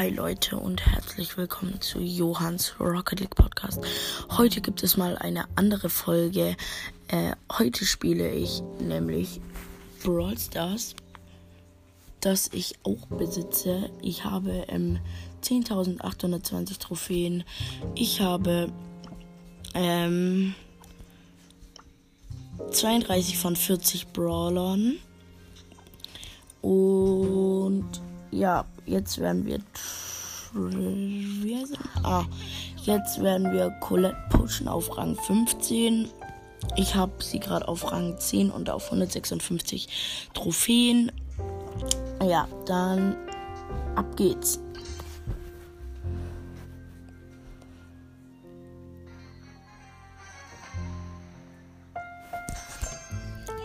[0.00, 3.82] Hi Leute und herzlich willkommen zu Johanns Rocket League Podcast.
[4.30, 6.56] Heute gibt es mal eine andere Folge.
[7.08, 9.42] Äh, heute spiele ich nämlich
[10.02, 10.94] Brawl Stars,
[12.22, 13.90] das ich auch besitze.
[14.00, 15.00] Ich habe ähm,
[15.42, 17.44] 10.820 Trophäen.
[17.94, 18.72] Ich habe
[19.74, 20.54] ähm,
[22.70, 24.96] 32 von 40 Brawlern.
[26.62, 29.60] Und ja, jetzt werden wir.
[32.02, 32.24] Ah,
[32.82, 36.08] jetzt werden wir Colette pushen auf Rang 15.
[36.76, 41.12] Ich habe sie gerade auf Rang 10 und auf 156 Trophäen.
[42.22, 43.16] Ja, dann
[43.94, 44.60] ab geht's.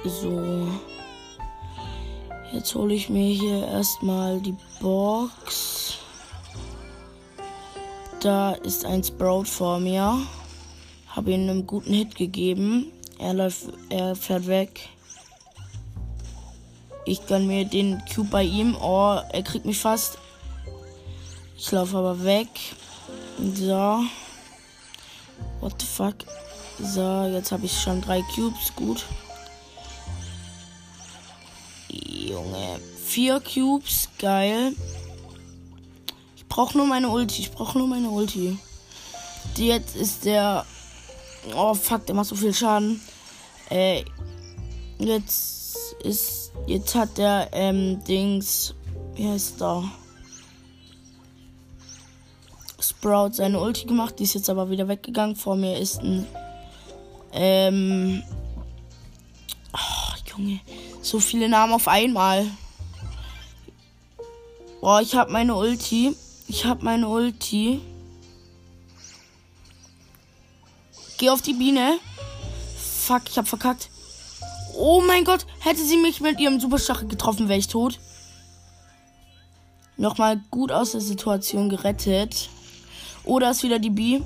[0.04, 0.68] So.
[2.56, 5.98] Jetzt hole ich mir hier erstmal die Box.
[8.22, 10.26] Da ist ein Sprout vor mir.
[11.10, 12.94] Habe ihm einen guten Hit gegeben.
[13.20, 14.88] Er läuft, er fährt weg.
[17.04, 18.78] Ich gönn mir den Cube bei ihm.
[18.82, 20.18] Oh, er kriegt mich fast.
[21.58, 22.48] Ich laufe aber weg.
[23.54, 24.00] So.
[25.60, 26.16] What the fuck?
[26.80, 28.74] So, jetzt habe ich schon drei Cubes.
[28.78, 29.04] Gut.
[32.04, 32.80] Junge.
[33.06, 34.10] Vier Cubes.
[34.20, 34.74] Geil.
[36.36, 37.42] Ich brauche nur meine Ulti.
[37.42, 38.58] Ich brauche nur meine Ulti.
[39.58, 40.66] Die jetzt ist der.
[41.56, 43.02] Oh fuck, der macht so viel Schaden.
[43.70, 44.04] Äh,
[45.00, 46.52] jetzt ist.
[46.68, 48.74] Jetzt hat der ähm, Dings.
[49.16, 49.84] Wie heißt da?
[52.80, 54.20] Sprout seine Ulti gemacht.
[54.20, 55.36] Die ist jetzt aber wieder weggegangen.
[55.36, 56.26] Vor mir ist ein.
[57.32, 58.24] Ähm.
[59.74, 60.60] Oh, Junge.
[61.06, 62.48] So viele Namen auf einmal.
[64.82, 66.16] Boah, ich habe meine Ulti.
[66.48, 67.80] Ich habe meine Ulti.
[71.20, 72.00] Geh auf die Biene.
[73.04, 73.92] Fuck, ich hab verkackt.
[74.74, 78.00] Oh mein Gott, hätte sie mich mit ihrem Superstachel getroffen, wäre ich tot.
[79.98, 82.50] Nochmal gut aus der Situation gerettet.
[83.24, 84.22] Oder ist wieder die B.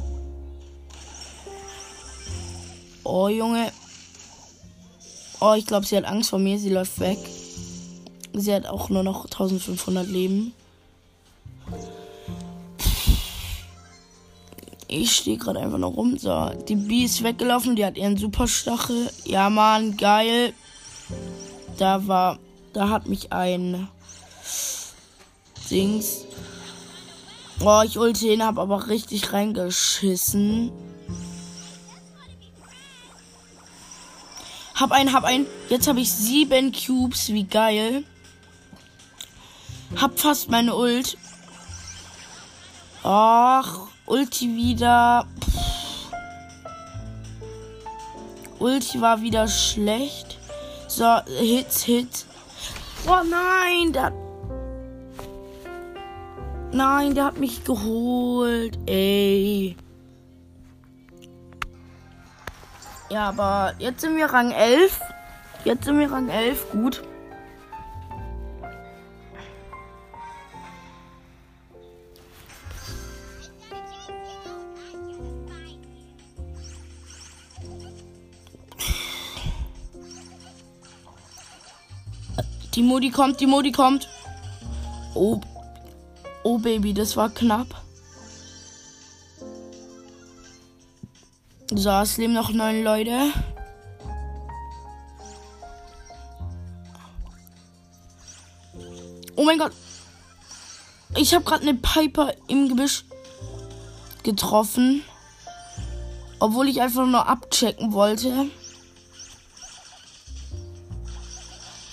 [3.03, 3.69] Oh, Junge.
[5.41, 6.59] Oh, ich glaube, sie hat Angst vor mir.
[6.59, 7.17] Sie läuft weg.
[8.33, 10.53] Sie hat auch nur noch 1500 Leben.
[14.87, 16.17] Ich stehe gerade einfach noch rum.
[16.17, 17.75] So, die B ist weggelaufen.
[17.75, 19.09] Die hat ihren Superstachel.
[19.23, 20.53] Ja, Mann, geil.
[21.77, 22.39] Da war.
[22.73, 23.87] Da hat mich ein.
[25.69, 26.25] Dings.
[27.61, 30.71] Oh, ich ulti ihn, hab aber richtig reingeschissen.
[34.79, 35.45] Hab einen, hab einen.
[35.67, 37.33] Jetzt habe ich sieben Cubes.
[37.33, 38.05] Wie geil.
[39.99, 41.17] Hab fast meine Ult.
[43.03, 45.27] Ach, Ulti wieder.
[45.41, 46.11] Pff.
[48.59, 50.37] Ulti war wieder schlecht.
[50.87, 52.25] So, Hits, Hit.
[53.05, 54.13] Oh nein, der.
[56.71, 58.77] Nein, der hat mich geholt.
[58.85, 59.75] Ey.
[63.09, 65.01] Ja, aber jetzt sind wir Rang 11.
[65.65, 66.71] Jetzt sind wir Rang 11.
[66.71, 67.01] Gut.
[82.75, 84.07] Die Modi kommt, die Modi kommt.
[85.15, 85.41] Oh.
[86.43, 87.67] Oh, Baby, das war knapp.
[91.71, 93.31] So, es leben noch neun Leute.
[99.35, 99.71] Oh mein Gott.
[101.15, 103.05] Ich habe gerade eine Piper im Gebüsch
[104.23, 105.03] getroffen.
[106.39, 108.47] Obwohl ich einfach nur abchecken wollte.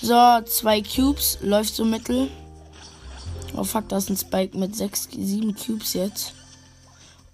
[0.00, 1.38] So, zwei Cubes.
[1.42, 2.30] Läuft so mittel.
[3.54, 6.35] Oh fuck, da ist ein Spike mit sechs, sieben Cubes jetzt.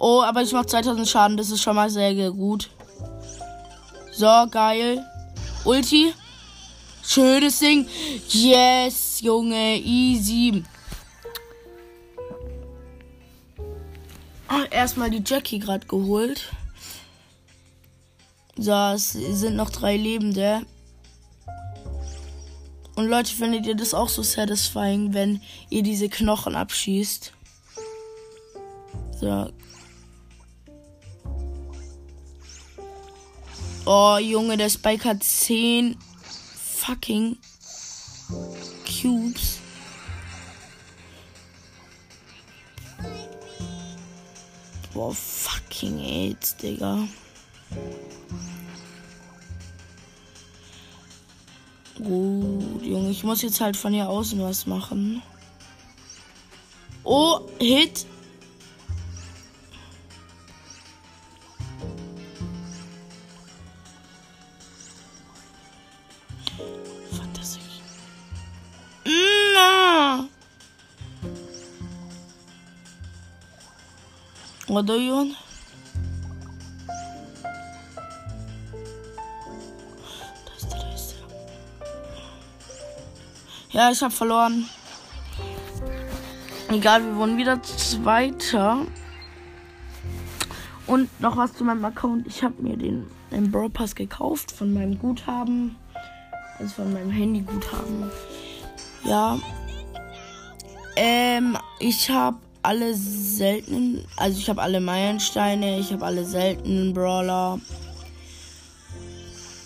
[0.04, 1.36] Oh, aber ich mache 2000 Schaden.
[1.36, 2.70] Das ist schon mal sehr gut.
[4.10, 5.00] So, geil.
[5.64, 6.12] Ulti.
[7.04, 7.88] Schönes Ding.
[8.28, 9.78] Yes, Junge.
[9.78, 10.64] Easy.
[14.48, 16.50] Ach, erstmal die Jackie gerade geholt.
[18.56, 20.62] So, es sind noch drei Lebende.
[22.96, 25.40] Und Leute, findet ihr das auch so satisfying, wenn
[25.70, 27.32] ihr diese Knochen abschießt?
[29.20, 29.52] So,
[33.84, 35.96] Oh, Junge, der Spike hat 10
[36.76, 37.36] fucking
[38.86, 39.58] Cubes.
[44.94, 47.08] Boah, fucking AIDS, Digga.
[51.96, 55.22] Gut, Junge, ich muss jetzt halt von hier außen was machen.
[57.02, 58.06] Oh, Hit.
[80.62, 81.16] Nächste.
[83.70, 84.68] Ja, ich habe verloren.
[86.70, 88.86] Egal, wir wurden wieder Zweiter.
[90.86, 92.26] Und noch was zu meinem Account.
[92.26, 93.10] Ich habe mir den,
[93.50, 95.76] Brawl Pass gekauft von meinem Guthaben.
[96.58, 98.10] Also von meinem Handy-Guthaben.
[99.04, 99.38] Ja.
[100.96, 107.58] Ähm, ich habe alle seltenen, also ich habe alle Meilensteine, ich habe alle seltenen Brawler.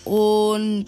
[0.04, 0.86] Und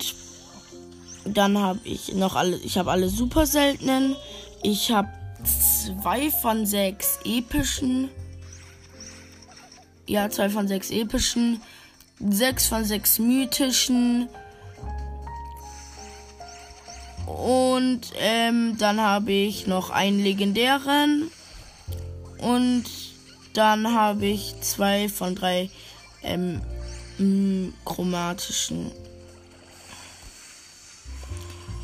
[1.25, 4.17] dann habe ich noch alle, ich habe alle super seltenen.
[4.63, 5.09] Ich habe
[5.45, 8.09] zwei von sechs epischen.
[10.07, 11.61] Ja, zwei von sechs epischen.
[12.21, 14.29] Sechs von sechs mythischen.
[17.39, 21.31] Und ähm, dann habe ich noch einen legendären.
[22.39, 22.85] Und
[23.55, 25.71] dann habe ich zwei von drei
[26.25, 26.61] ähm,
[27.85, 28.91] chromatischen.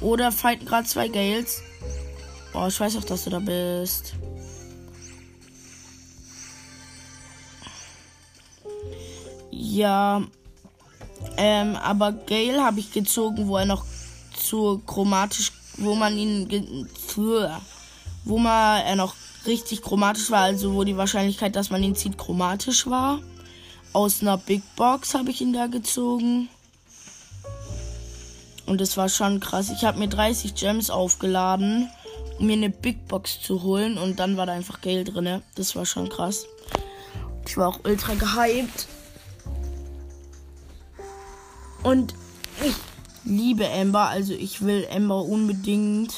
[0.00, 1.62] Oder fighten gerade zwei Gales.
[2.52, 4.14] Oh, ich weiß auch, dass du da bist.
[9.52, 10.20] Ja.
[11.36, 13.84] Ähm, aber Gale habe ich gezogen, wo er noch
[14.44, 16.48] zu chromatisch, wo man ihn
[18.24, 19.14] wo man er noch
[19.46, 23.20] richtig chromatisch war, also wo die Wahrscheinlichkeit, dass man ihn zieht, chromatisch war.
[23.92, 26.48] Aus einer Big Box habe ich ihn da gezogen.
[28.66, 29.70] Und das war schon krass.
[29.70, 31.90] Ich habe mir 30 Gems aufgeladen,
[32.38, 33.98] um mir eine Big Box zu holen.
[33.98, 35.42] Und dann war da einfach Geld drin.
[35.54, 36.46] Das war schon krass.
[37.46, 38.88] Ich war auch ultra gehypt.
[41.82, 42.14] Und
[42.64, 42.74] ich
[43.24, 44.08] liebe Amber.
[44.08, 46.14] Also ich will Amber unbedingt.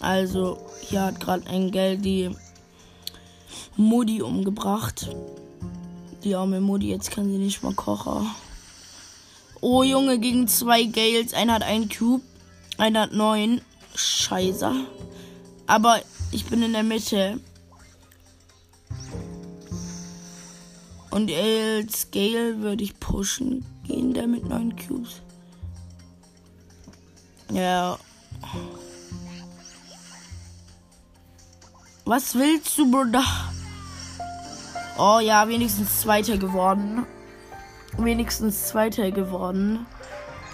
[0.00, 2.30] Also, hier hat gerade ein Geld die
[3.76, 5.08] Mutti umgebracht.
[6.22, 8.28] Die arme Mutti, jetzt kann sie nicht mal kochen.
[9.62, 11.32] Oh Junge, gegen zwei Gales.
[11.32, 12.22] Einer hat einen Cube,
[12.76, 13.62] einer hat neun.
[13.94, 14.72] Scheiße.
[15.66, 16.00] Aber
[16.32, 17.40] ich bin in der Mitte.
[21.14, 25.22] Und als Gale würde ich pushen gehen, der mit neun Cubes.
[27.52, 27.96] Ja.
[32.04, 33.22] Was willst du, Bruder?
[34.98, 37.06] Oh ja, wenigstens Zweiter geworden.
[37.96, 39.86] Wenigstens Zweiter geworden.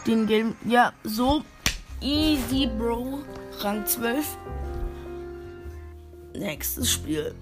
[0.06, 0.56] Den Game.
[0.66, 1.42] Ja, so
[2.02, 3.20] easy, Bro.
[3.60, 4.36] Rang 12.
[6.34, 7.34] Nächstes Spiel.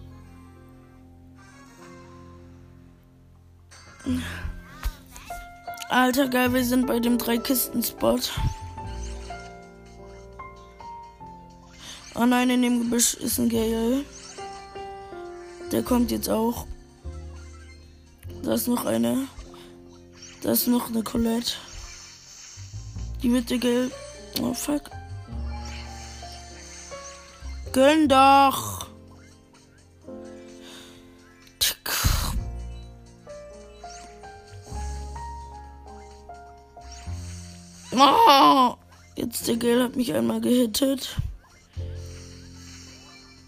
[5.88, 8.20] Alter, geil, wir sind bei dem Drei-Kisten-Spot.
[12.14, 14.04] Oh nein, in dem Gebüsch ist ein Gale.
[15.70, 16.66] Der kommt jetzt auch.
[18.42, 19.28] Da ist noch eine.
[20.42, 21.52] Da ist noch eine Colette.
[23.22, 23.90] Die wird der Gale.
[24.40, 24.90] Oh fuck.
[27.72, 28.87] Gönn doch!
[37.92, 38.74] Oh,
[39.16, 41.16] jetzt der Gale hat mich einmal gehittet.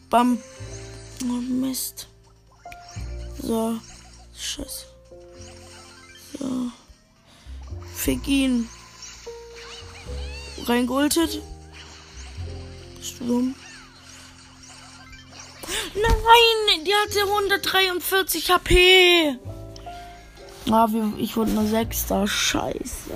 [0.08, 0.38] Bam.
[1.22, 2.08] Oh, Mist.
[3.38, 3.76] So.
[4.36, 4.86] Scheiße.
[6.38, 6.72] So.
[7.94, 8.68] Fick ihn.
[10.66, 11.42] Reingultet.
[13.02, 13.54] Sturm.
[15.94, 19.38] Nein, die hatte 143 HP.
[20.70, 22.26] Ah, ich wurde nur Sechster.
[22.26, 23.10] Scheiße.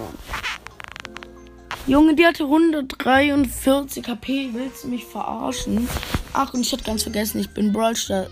[1.86, 4.50] Junge, die hatte 143 HP.
[4.54, 5.86] Willst du mich verarschen?
[6.32, 8.28] Ach, und ich hatte ganz vergessen, ich bin Brawl, Star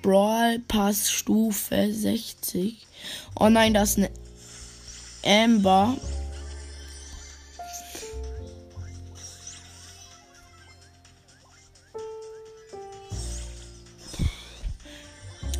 [0.00, 2.86] Brawl Pass Stufe 60.
[3.38, 4.10] Oh nein, das ist eine
[5.44, 5.96] Amber.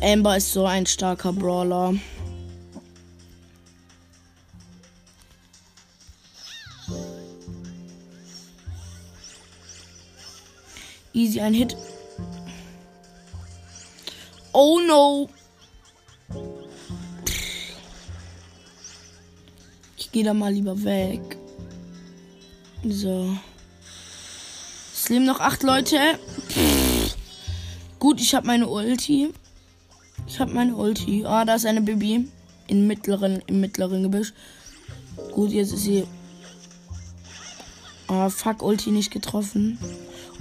[0.01, 1.93] Amber ist so ein starker Brawler.
[11.23, 11.77] Easy ein Hit.
[14.51, 15.29] Oh no.
[19.95, 21.21] Ich gehe da mal lieber weg.
[22.83, 23.37] So.
[24.93, 25.97] Es leben noch acht Leute.
[27.99, 29.33] Gut, ich habe meine Ulti.
[30.27, 31.23] Ich habe meine Ulti.
[31.25, 32.29] Ah, da ist eine Baby.
[32.67, 34.33] Im mittleren, im mittleren Gebüsch.
[35.31, 36.05] Gut, jetzt ist sie.
[38.07, 39.79] Ah, fuck, Ulti nicht getroffen.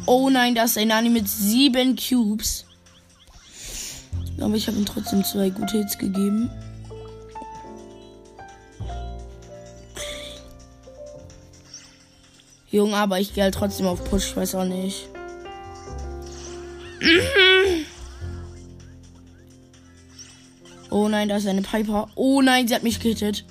[0.06, 2.64] Oh nein, da ist ein Nani mit sieben Cubes.
[4.40, 6.50] Aber ich habe ihm trotzdem zwei gute Hits gegeben.
[12.70, 15.08] Junge, aber ich gehe halt trotzdem auf Push, weiß auch nicht.
[20.90, 22.08] Oh nein, da ist eine Piper.
[22.14, 23.44] Oh nein, sie hat mich gehittet.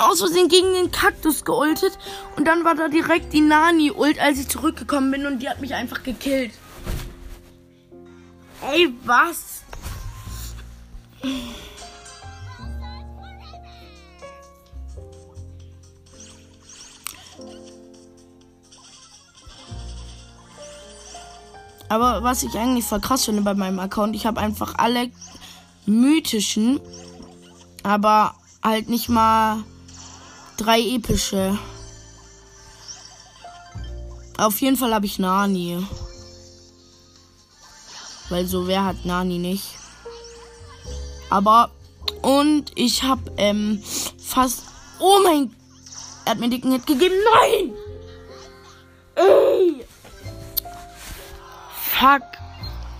[0.00, 1.98] Aus Versehen gegen den Kaktus geultet
[2.36, 5.74] und dann war da direkt die Nani-Ult, als ich zurückgekommen bin und die hat mich
[5.74, 6.52] einfach gekillt.
[8.72, 9.62] Ey, was?
[21.88, 25.10] Aber was ich eigentlich voll krass finde bei meinem Account, ich habe einfach alle
[25.86, 26.80] mythischen,
[27.82, 29.64] aber halt nicht mal
[30.60, 31.58] drei epische.
[34.36, 35.84] Auf jeden Fall habe ich Nani.
[38.28, 39.64] Weil so wer hat Nani nicht.
[41.30, 41.70] Aber
[42.22, 43.82] und ich habe ähm,
[44.18, 44.64] fast
[44.98, 45.54] Oh mein
[46.24, 47.14] er hat mir dicken Hit gegeben.
[47.32, 47.72] Nein!
[49.16, 49.84] Ey!
[51.74, 52.22] Fuck.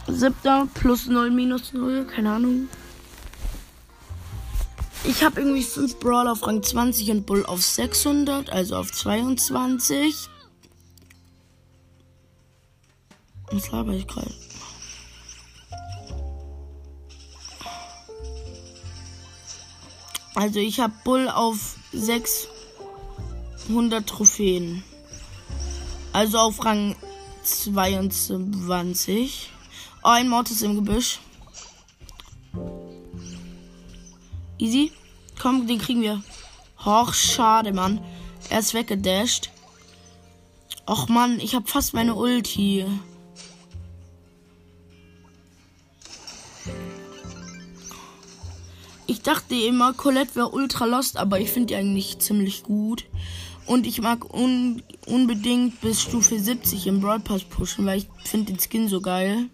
[0.09, 2.07] Siebter plus 0 minus 0.
[2.07, 2.69] Keine Ahnung.
[5.02, 10.28] Ich habe irgendwie 5 Brawl auf Rang 20 und Bull auf 600, also auf 22.
[13.50, 14.30] Was laber ich gerade?
[20.35, 24.83] Also ich habe Bull auf 600 Trophäen.
[26.12, 26.97] Also auf Rang
[27.42, 29.50] 22.
[30.02, 31.19] Oh, ein Mortis im Gebüsch.
[34.61, 34.93] Easy.
[35.40, 36.23] Komm, den kriegen wir.
[36.85, 38.00] Och, schade, Mann.
[38.50, 39.50] Er ist weggedasht.
[40.87, 42.85] Och, Mann, ich habe fast meine Ulti.
[49.07, 53.07] Ich dachte immer, Colette wäre ultra lost, aber ich finde die eigentlich ziemlich gut.
[53.67, 58.52] Und ich mag un unbedingt bis Stufe 70 im Brawl Pass pushen, weil ich finde
[58.52, 59.49] den Skin so geil.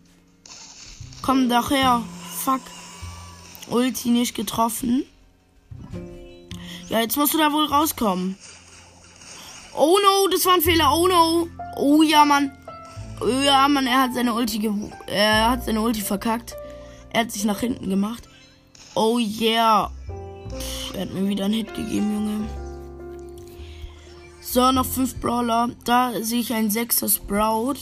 [1.23, 2.03] Komm doch her.
[2.45, 2.61] Fuck.
[3.69, 5.05] Ulti nicht getroffen.
[6.89, 8.37] Ja, jetzt musst du da wohl rauskommen.
[9.75, 10.91] Oh no, das war ein Fehler.
[10.95, 11.49] Oh no.
[11.77, 12.53] Oh ja, Mann.
[13.21, 14.71] Oh ja, Mann, er hat seine Ulti
[15.07, 16.55] er hat seine Ulti verkackt.
[17.11, 18.29] Er hat sich nach hinten gemacht.
[18.95, 19.91] Oh yeah.
[20.49, 22.49] Pff, er hat mir wieder einen Hit gegeben, Junge.
[24.41, 25.71] So, noch fünf Brawler.
[25.85, 27.77] Da sehe ich einen sechster Sprout.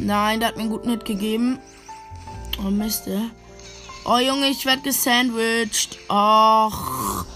[0.00, 1.58] Nein, der hat mir einen guten Hit gegeben.
[2.58, 3.06] Oh Mist.
[4.06, 5.98] Oh Junge, ich werde gesandwiched.
[6.08, 7.26] Ach.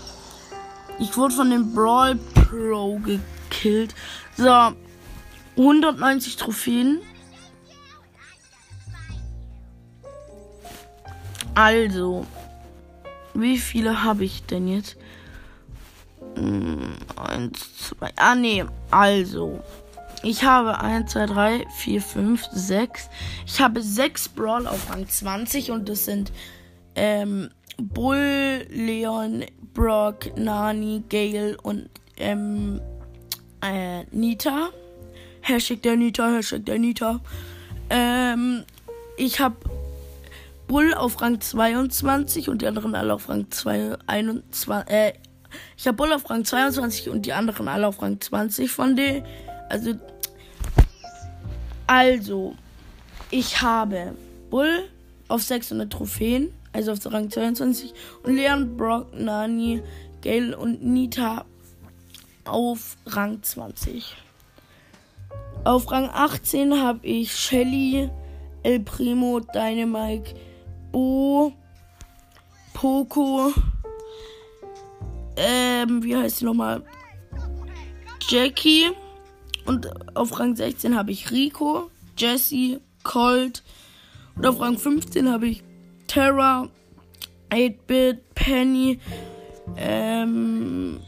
[0.98, 3.94] Ich wurde von dem Brawl Pro gekillt.
[4.36, 4.72] So.
[5.58, 7.00] 190 Trophäen.
[11.54, 12.26] Also.
[13.34, 14.96] Wie viele habe ich denn jetzt?
[16.36, 18.10] Hm, eins, zwei.
[18.16, 18.64] Ah, nee.
[18.90, 19.62] Also.
[20.24, 23.10] Ich habe 1, 2, 3, 4, 5, 6.
[23.46, 26.32] Ich habe 6 Brawl auf Rang 20 und das sind
[26.94, 32.80] ähm, Bull, Leon, Brock, Nani, Gale und ähm,
[33.62, 34.70] äh, Nita.
[35.42, 37.20] Hashtag der Nita, Hashtag der Nita.
[37.90, 38.64] Ähm,
[39.18, 39.56] ich habe
[40.66, 45.12] Bull auf Rang 22 und die anderen alle auf Rang 2, 21, äh,
[45.76, 49.26] ich habe Bull auf Rang 22 und die anderen alle auf Rang 20 von denen.
[49.68, 49.94] Also
[51.86, 52.54] also,
[53.30, 54.14] ich habe
[54.50, 54.88] Bull
[55.28, 59.82] auf 600 Trophäen, also auf Rang 22, und Leon, Brock, Nani,
[60.22, 61.44] Gale und Nita
[62.44, 64.16] auf Rang 20.
[65.64, 68.10] Auf Rang 18 habe ich Shelly,
[68.62, 70.34] El Primo, Dynamite,
[70.92, 71.52] Bo,
[72.72, 73.52] Poco,
[75.36, 76.82] ähm, wie heißt sie nochmal?
[78.28, 78.90] Jackie.
[79.66, 83.62] Und auf Rang 16 habe ich Rico, Jesse, Colt.
[84.36, 85.62] Und auf Rang 15 habe ich
[86.06, 86.68] Terra,
[87.50, 88.98] 8-Bit, Penny,
[89.76, 91.00] ähm,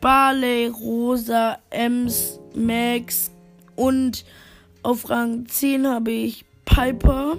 [0.00, 3.30] Barley, Rosa, Ems, Max
[3.76, 4.24] und
[4.82, 7.36] auf Rang 10 habe ich Piper,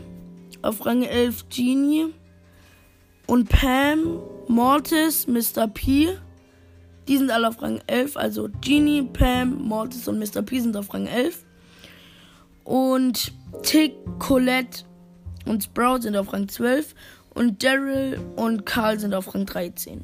[0.62, 2.08] auf Rang 11 Genie
[3.26, 5.68] und Pam, Mortis, Mr.
[5.68, 6.18] P.
[7.08, 10.42] Die sind alle auf Rang 11, also Genie, Pam, Mortis und Mr.
[10.42, 11.44] P sind auf Rang 11.
[12.64, 14.84] Und Tick, Colette
[15.46, 16.96] und Sprout sind auf Rang 12.
[17.34, 20.04] Und Daryl und Karl sind auf Rang 13.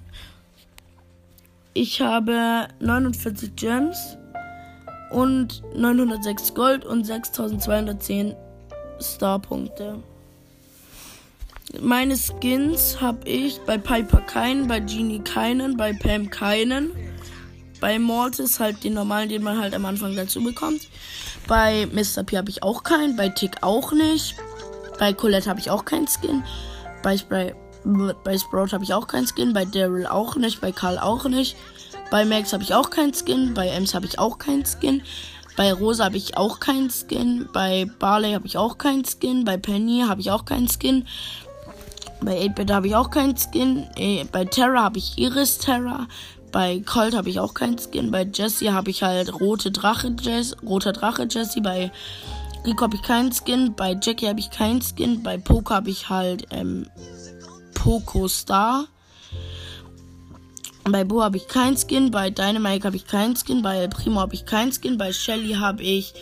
[1.74, 4.18] Ich habe 49 Gems
[5.12, 8.36] und 906 Gold und 6210
[9.00, 10.02] Starpunkte.
[11.82, 16.92] Meine Skins habe ich bei Piper keinen, bei Genie keinen, bei Pam keinen.
[17.82, 20.88] Bei Mortis halt den normalen, den man halt am Anfang dazu bekommt.
[21.48, 22.24] Bei Mr.
[22.24, 24.36] P habe ich auch keinen, bei Tick auch nicht.
[24.98, 26.44] Bei Colette habe ich auch keinen Skin.
[27.04, 27.54] Bei, Spray,
[28.24, 29.54] bei Sprout habe ich auch keinen Skin.
[29.54, 30.62] Bei Daryl auch nicht.
[30.62, 31.56] Bei Karl auch nicht.
[32.10, 33.54] Bei Max habe ich auch keinen Skin.
[33.54, 35.04] Bei Ems habe ich auch keinen Skin.
[35.58, 37.50] Bei Rosa habe ich auch keinen Skin.
[37.52, 39.44] Bei Barley habe ich auch keinen Skin.
[39.44, 41.06] Bei Penny habe ich auch keinen Skin.
[42.22, 43.88] Bei 8-Bit habe ich auch keinen Skin.
[43.96, 46.08] Äh, bei Terra habe ich Iris Terra.
[46.52, 48.12] Bei Colt habe ich auch keinen Skin.
[48.12, 51.62] Bei Jesse habe ich halt rote Drache Jess, roter Drache Jesse.
[51.62, 51.92] Bei
[52.66, 53.76] Rico habe ich keinen Skin.
[53.76, 55.24] Bei Jackie habe ich keinen Skin.
[55.24, 56.88] Bei Poco habe ich halt ähm,
[57.74, 58.88] Poco Star.
[60.84, 62.12] Bei Bo habe ich keinen Skin.
[62.12, 63.62] Bei Dynamite habe ich keinen Skin.
[63.62, 64.98] Bei Primo habe ich keinen Skin.
[64.98, 66.14] Bei Shelly habe ich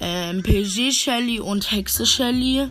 [0.00, 2.68] ähm, PG Shelly und Hexe Shelly.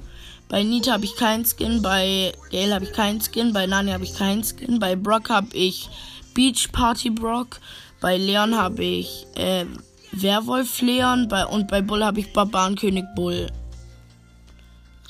[0.49, 1.81] Bei Nita habe ich keinen Skin.
[1.81, 3.53] Bei Gale habe ich keinen Skin.
[3.53, 4.79] Bei Nani habe ich keinen Skin.
[4.79, 5.89] Bei Brock habe ich
[6.33, 7.59] Beach Party Brock.
[7.99, 9.65] Bei Leon habe ich äh,
[10.11, 11.27] Werwolf Leon.
[11.27, 13.47] Bei, und bei Bull habe ich Barbarenkönig Bull.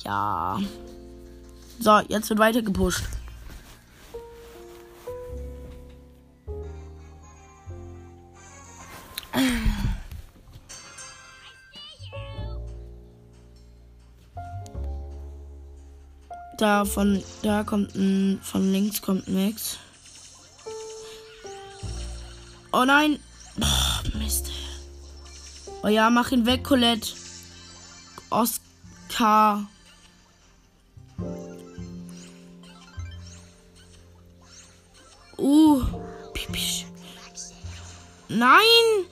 [0.04, 0.60] Ja.
[1.80, 3.04] So, jetzt wird weiter gepusht.
[16.58, 19.78] Da von da kommt ein von links kommt Max.
[22.74, 23.20] Oh nein.
[23.62, 24.50] Oh, Mist.
[25.84, 27.14] Oh ja, mach ihn weg, Colette.
[28.32, 29.68] Oscar.
[35.38, 35.84] Uh.
[36.34, 36.86] Pipisch.
[38.30, 39.06] Nein.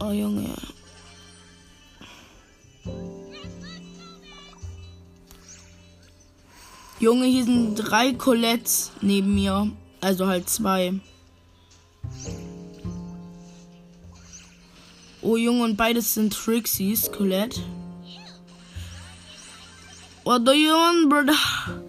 [0.00, 0.54] Oh Junge.
[7.02, 9.72] Junge, hier sind drei Colettes neben mir.
[10.00, 11.00] Also halt zwei.
[15.20, 17.60] Oh Junge, und beides sind Trixies, Colette.
[20.22, 21.82] What do you want, brother?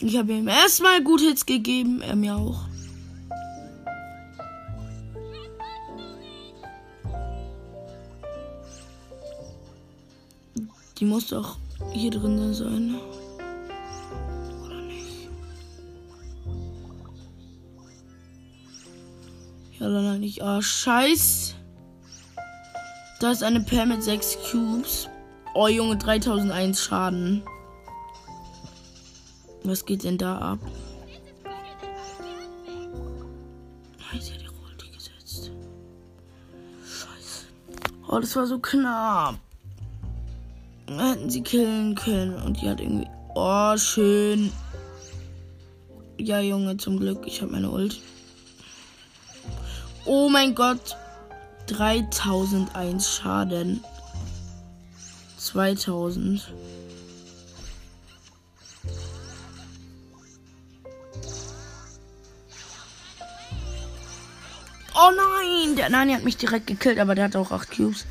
[0.00, 2.66] Ich habe ihm erstmal gut Hits gegeben, er mir auch.
[10.98, 11.56] Die muss doch
[11.92, 12.94] hier drin sein.
[14.64, 15.28] Oder nicht?
[19.78, 20.42] Ja, dann nicht.
[20.42, 21.54] Ah, oh, scheiß.
[23.20, 25.08] Da ist eine Pair mit 6 Cubes.
[25.54, 27.42] Oh, Junge, 3001 Schaden.
[29.64, 30.58] Was geht denn da ab?
[38.12, 39.38] Oh, das war so knapp
[40.98, 42.34] hätten sie killen können.
[42.42, 43.08] Und die hat irgendwie.
[43.34, 44.52] Oh, schön.
[46.18, 47.26] Ja, Junge, zum Glück.
[47.26, 48.00] Ich habe meine Ult.
[50.04, 50.96] Oh mein Gott.
[51.66, 53.84] 3001 Schaden.
[55.38, 56.52] 2000.
[64.94, 65.76] Oh nein!
[65.76, 68.04] Der Nani hat mich direkt gekillt, aber der hat auch 8 Cubes.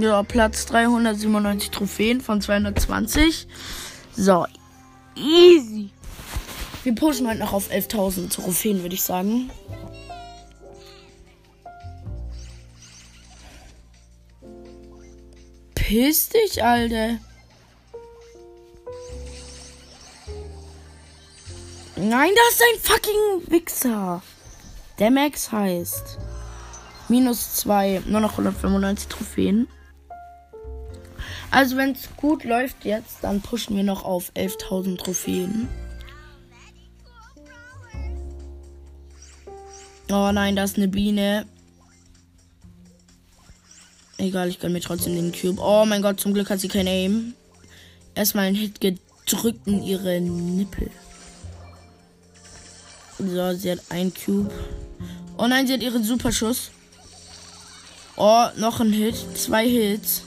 [0.00, 3.48] Ja, Platz 397 Trophäen von 220.
[4.16, 4.46] So,
[5.16, 5.90] easy.
[6.84, 9.50] Wir pushen heute noch auf 11.000 Trophäen, würde ich sagen.
[15.74, 17.18] Piss dich, Alter.
[21.96, 24.22] Nein, das ist ein fucking Wichser.
[25.00, 26.18] Der Max heißt.
[27.08, 29.66] Minus 2, nur noch 195 Trophäen.
[31.50, 35.68] Also wenn es gut läuft jetzt, dann pushen wir noch auf 11.000 Trophäen.
[40.10, 41.46] Oh nein, da ist eine Biene.
[44.16, 45.60] Egal, ich kann mir trotzdem den Cube.
[45.62, 47.34] Oh mein Gott, zum Glück hat sie kein Aim.
[48.14, 50.90] erstmal einen Hit gedrückt in ihre Nippel.
[53.18, 54.50] So, sie hat einen Cube.
[55.36, 56.70] Oh nein, sie hat ihren Superschuss.
[58.16, 59.16] Oh, noch ein Hit.
[59.36, 60.22] Zwei Hits.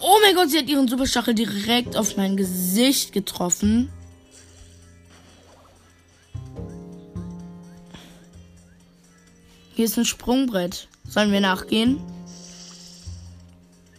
[0.00, 3.90] Oh mein Gott, sie hat ihren Superstachel direkt auf mein Gesicht getroffen.
[9.74, 10.88] Hier ist ein Sprungbrett.
[11.08, 12.00] Sollen wir nachgehen?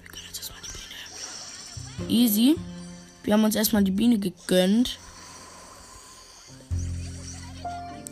[0.02, 2.24] Wir gönnen uns erstmal die Biene.
[2.24, 2.56] Easy.
[3.24, 5.00] Wir haben uns erstmal die Biene gegönnt.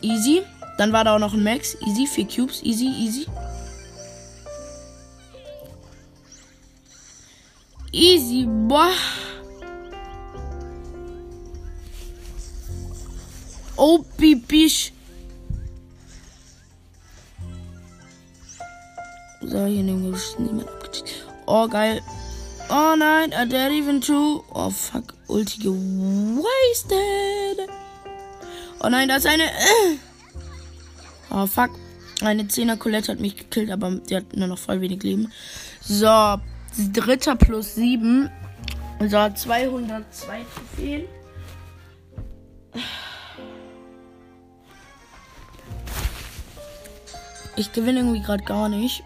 [0.02, 0.42] Easy.
[0.76, 1.76] Dann war da auch noch ein Max.
[1.86, 2.06] Easy.
[2.06, 2.62] Vier Cubes.
[2.62, 3.26] Easy, easy.
[7.94, 8.44] Easy.
[8.44, 8.90] Boah.
[13.76, 14.92] Oh, Bibisch.
[19.42, 21.24] So, hier nehmen wir niemand abgecheckt.
[21.46, 22.02] Oh, geil.
[22.68, 24.42] Oh nein, a dead even two.
[24.52, 27.68] Oh fuck, Ulti wasted.
[28.80, 29.44] Oh nein, da ist eine.
[29.44, 29.98] Äh.
[31.30, 31.70] Oh fuck.
[32.22, 35.30] Eine 10er Colette hat mich gekillt, aber die hat nur noch voll wenig Leben.
[35.82, 36.38] So,
[36.92, 38.30] dritter plus 7.
[39.00, 41.04] So, 202 Trophäen.
[47.56, 49.04] Ich gewinne irgendwie gerade gar nicht.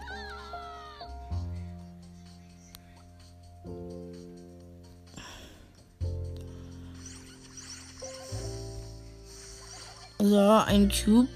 [10.19, 11.29] So, ein Cube.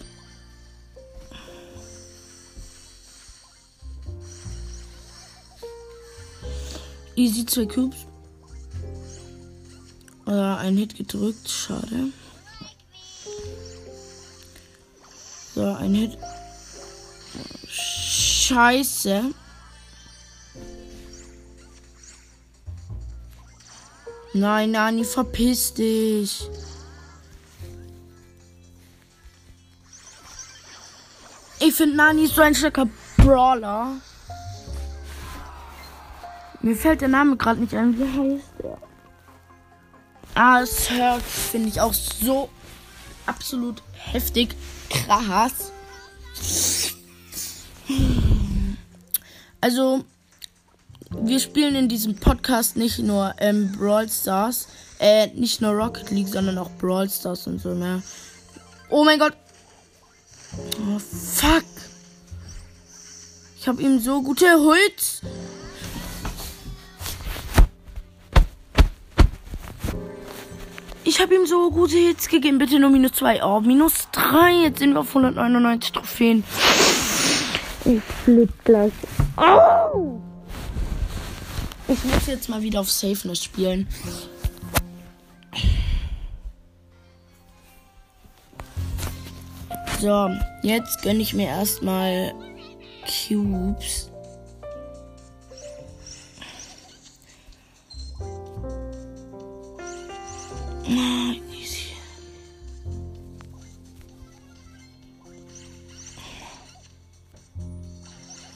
[7.14, 8.06] Easy zwei Cubes.
[10.26, 12.12] Äh, ein Hit gedrückt, schade.
[15.54, 16.18] So, ein Hit.
[17.68, 19.34] Scheiße.
[24.34, 26.48] Nein, Nani, verpiss dich.
[31.60, 34.00] Ich finde Nani so ein starker Brawler.
[36.62, 37.98] Mir fällt der Name gerade nicht ein.
[37.98, 38.78] Wie heißt der?
[40.34, 42.48] Ah, Search finde ich auch so
[43.26, 44.54] absolut heftig
[44.88, 45.72] krass.
[49.60, 50.04] Also,
[51.10, 56.28] wir spielen in diesem Podcast nicht nur ähm, Brawl Stars, äh, nicht nur Rocket League,
[56.28, 58.02] sondern auch Brawl Stars und so, ne?
[58.88, 59.36] Oh mein Gott,
[60.54, 61.64] Oh, fuck.
[63.58, 65.22] Ich habe ihm so gute Holz.
[71.22, 72.58] Habe ihm so gute Hits gegeben.
[72.58, 73.44] Bitte nur minus 2.
[73.44, 74.64] Oh, minus 3.
[74.64, 76.42] Jetzt sind wir auf 199 Trophäen.
[77.84, 78.92] Ich flipp gleich.
[79.36, 80.20] Oh!
[81.86, 83.86] Ich muss jetzt mal wieder auf Safeness spielen.
[90.00, 90.30] So,
[90.62, 92.32] jetzt gönne ich mir erstmal
[93.06, 94.11] Cubes.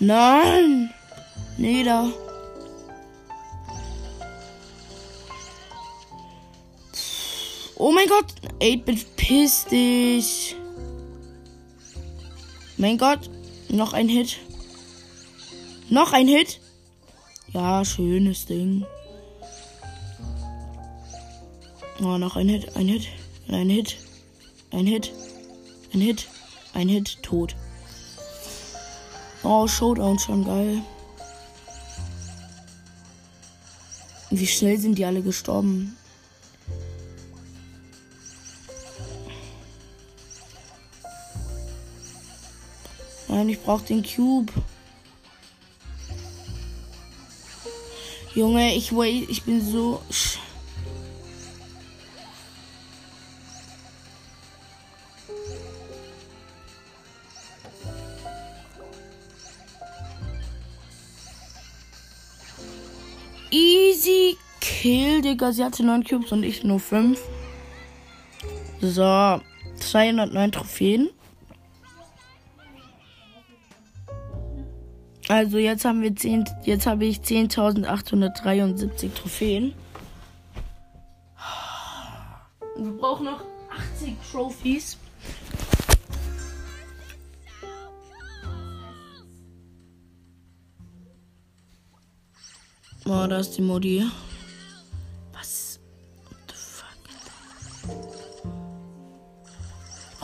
[0.07, 0.91] Nein!
[1.57, 2.13] Nieder.
[7.77, 8.27] Oh mein Gott!
[8.61, 10.55] 8-Bit, piss dich.
[12.77, 13.31] Mein Gott.
[13.69, 14.39] Noch ein Hit.
[15.91, 16.61] Noch ein Hit.
[17.53, 18.87] Ja, schönes Ding.
[21.99, 23.09] Oh, noch ein Hit, ein Hit,
[23.49, 23.97] ein Hit,
[24.71, 25.13] ein Hit,
[25.95, 26.29] ein Hit,
[26.75, 27.57] ein Hit, tot.
[29.43, 30.83] Oh, Showdown schon geil.
[34.29, 35.97] Wie schnell sind die alle gestorben?
[43.29, 44.53] Nein, ich brauche den Cube.
[48.35, 50.03] Junge, ich, ich bin so.
[50.11, 50.46] Easy
[64.87, 65.51] Kill, Digga.
[65.51, 67.21] Sie hatte 9 Cubes und ich nur 5.
[68.81, 69.41] So,
[69.81, 71.11] 209 Trophäen.
[75.27, 79.75] Also jetzt haben wir 10, jetzt habe ich 10.873 Trophäen.
[82.77, 83.43] Wir brauchen noch
[83.97, 84.99] 80 Trophies.
[93.05, 94.05] Oh, da ist die Modi.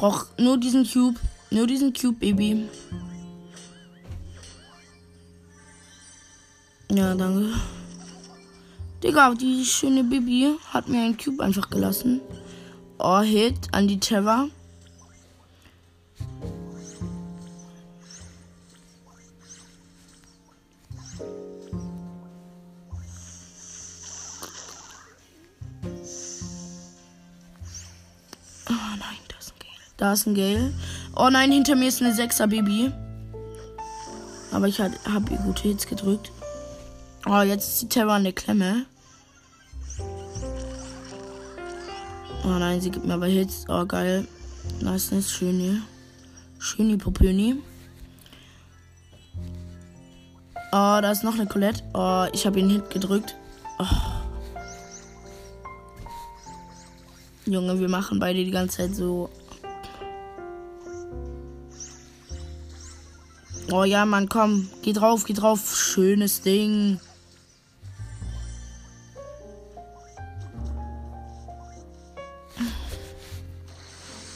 [0.03, 1.21] Brauche nur diesen Cube.
[1.53, 2.69] Nur diesen Cube, Baby.
[6.91, 7.51] Ja, danke.
[9.01, 12.21] Digga, die schöne Baby hat mir einen Cube einfach gelassen.
[12.99, 14.49] Oh, Hit an die Terra.
[30.03, 30.73] Da ist ein Gale.
[31.15, 32.93] Oh nein, hinter mir ist eine 6er Baby.
[34.51, 36.33] Aber ich habe gute Hits gedrückt.
[37.25, 38.85] Oh, jetzt ist die Terra eine Klemme.
[42.45, 43.65] Oh nein, sie gibt mir aber Hits.
[43.69, 44.27] Oh, geil.
[44.81, 45.81] Nice, nice, schön hier.
[46.59, 47.63] Schön die Popöni.
[50.73, 51.85] Oh, da ist noch eine Colette.
[51.95, 53.37] Oh, ich habe ihn Hit gedrückt.
[53.79, 53.87] Oh.
[57.47, 59.31] Junge, wir machen beide die ganze Zeit so.
[63.75, 64.69] Oh ja, Mann, komm.
[64.83, 65.75] Geh drauf, geh drauf.
[65.75, 67.01] Schönes Ding.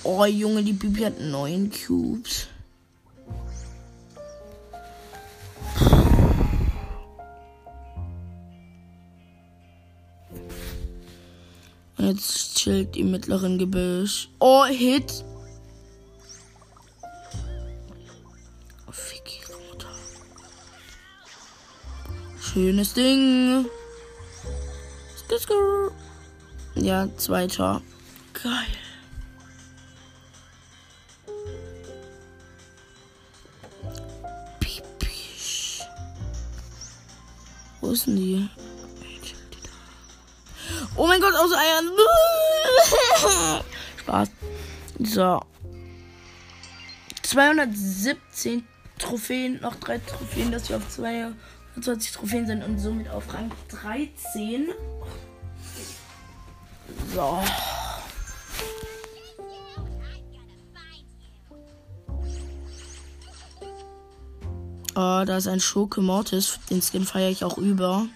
[0.05, 2.46] Oh, Junge, die Bibi hat neun Cubes.
[11.99, 14.31] Jetzt chillt die mittleren Gebüsch.
[14.38, 15.25] Oh, Hit.
[22.57, 23.66] Schönes Ding.
[26.75, 27.83] Ja, zweiter.
[28.33, 28.53] Geil.
[37.83, 38.49] Wo ist denn die?
[40.97, 41.90] Oh mein Gott, aus Eiern.
[44.01, 44.31] Spaß.
[45.01, 45.42] So.
[47.23, 48.66] 217
[48.99, 50.88] Trophäen, noch drei Trophäen, dass wir auf
[51.76, 54.68] 22 Trophäen sind und somit auf Rang 13.
[57.14, 57.38] So.
[64.94, 66.58] Oh, da ist ein Schurke Mortis.
[66.70, 68.06] Den Skin feiere ich auch über.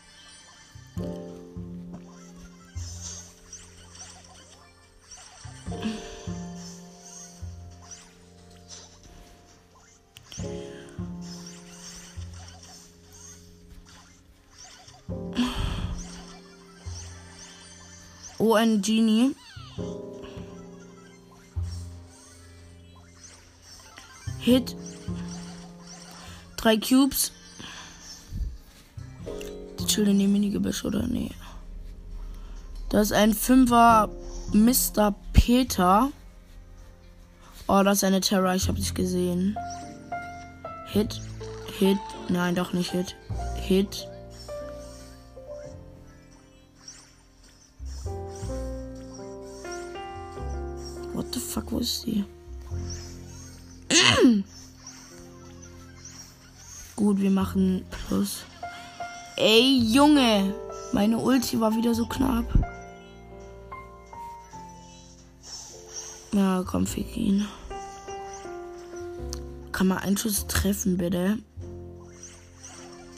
[18.54, 19.34] Ein Genie.
[24.38, 24.76] Hit
[26.60, 27.32] Drei Cubes.
[29.78, 31.06] Die chillen in die Minigebüsch, oder?
[31.06, 31.30] Nee.
[32.90, 34.10] Das ist ein Fünfer
[34.52, 35.14] Mr.
[35.32, 36.10] Peter.
[37.66, 38.54] Oh, das ist eine Terra.
[38.54, 39.56] Ich habe dich gesehen.
[40.88, 41.22] Hit.
[41.78, 41.98] Hit.
[42.28, 43.16] Nein, doch nicht Hit.
[43.56, 44.09] Hit.
[51.32, 52.24] The fuck, wo ist die?
[56.96, 58.44] Gut, wir machen Plus.
[59.36, 60.54] Ey, Junge.
[60.92, 62.46] Meine Ulti war wieder so knapp.
[66.32, 67.46] Ja, komm, fick ihn.
[69.72, 71.38] Kann man einen Schuss treffen, bitte?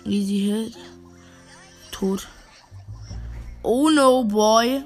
[0.05, 0.79] Easy Hit.
[1.91, 2.29] Tot.
[3.63, 4.85] Oh no, boy.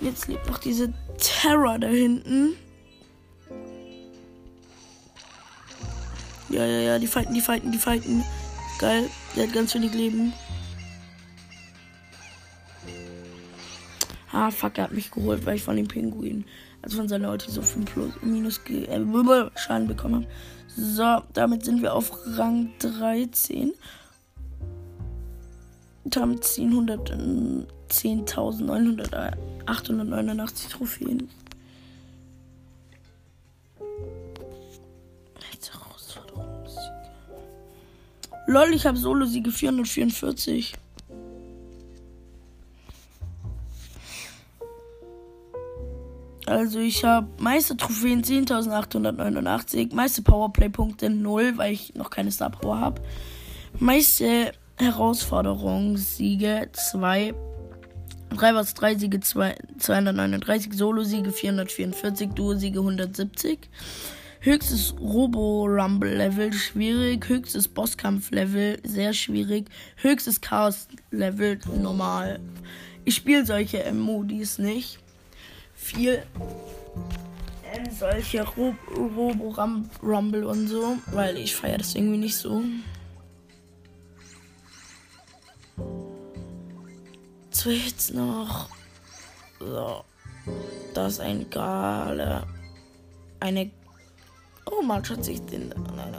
[0.00, 2.56] Jetzt lebt noch diese Terror da hinten.
[6.48, 8.24] Ja, ja, ja, die fighten, die fighten, die fighten.
[8.78, 10.32] Geil, der hat ganz wenig Leben.
[14.32, 16.44] Ah, fuck, er hat mich geholt, weil ich von dem Pinguin,
[16.82, 20.26] also von seiner Ulti so 5 plus, minus äh, Schaden bekommen habe.
[20.68, 23.72] So, damit sind wir auf Rang 13.
[26.04, 26.40] Und haben
[27.90, 31.28] 10.989 Trophäen.
[38.46, 40.74] Lol, ich habe Solo-Siege 444.
[46.46, 52.80] Also ich habe meiste Trophäen 10.889, meiste Powerplay-Punkte 0, weil ich noch keine Star Power
[52.80, 53.00] habe.
[53.78, 57.34] Meiste Herausforderungssiege 2.
[58.30, 63.68] 3 was 3 Siege 2, 239, Solo-Siege 444, Duo-Siege 170.
[64.42, 67.28] Höchstes Robo-Rumble-Level schwierig.
[67.28, 69.66] Höchstes Bosskampf-Level sehr schwierig.
[69.96, 72.40] Höchstes Chaos-Level normal.
[73.04, 74.98] Ich spiele solche Modis nicht.
[75.74, 76.22] Viel.
[77.70, 79.54] kennen solche Robo
[80.02, 82.62] Rumble und so, weil ich feiere das irgendwie nicht so.
[87.60, 88.70] Zwei Hits noch.
[89.58, 90.02] So.
[90.94, 92.46] Das ist ein Gale.
[93.38, 93.70] Eine.
[94.64, 95.68] Oh, man hat sich den.
[95.68, 96.16] Nein.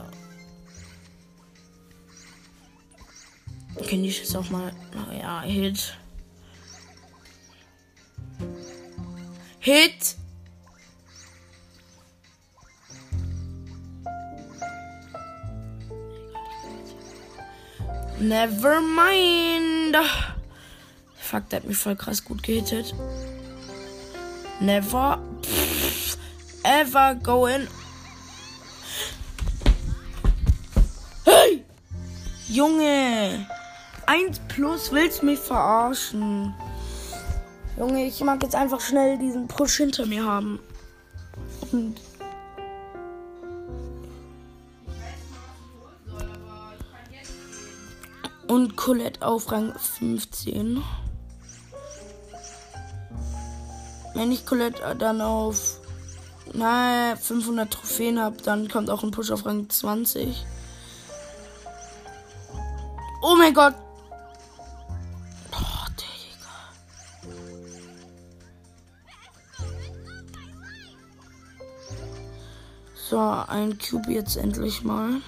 [3.88, 4.71] Kenne ich jetzt auch mal.
[4.93, 5.97] Naja, Hit.
[9.58, 10.15] Hit!
[18.19, 19.97] Never mind.
[21.32, 22.94] Fuck, der hat mich voll krass gut gehittet.
[24.60, 26.17] Never pff,
[26.62, 27.70] ever going.
[31.24, 31.63] Hey!
[32.50, 33.48] Junge!
[34.08, 36.54] 1 plus willst mich verarschen.
[37.78, 40.60] Junge, ich mag jetzt einfach schnell diesen Push hinter mir haben.
[41.72, 41.96] Und
[48.50, 50.84] Und Colette auf Rang 15.
[54.13, 55.80] Wenn ich Colette dann auf
[56.54, 60.45] naja, 500 Trophäen habe, dann kommt auch ein Push auf Rang 20.
[63.21, 63.76] Oh mein Gott!
[65.52, 65.58] Oh.
[73.10, 75.21] So, ein Cube jetzt endlich mal.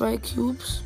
[0.00, 0.80] zwei Cubes.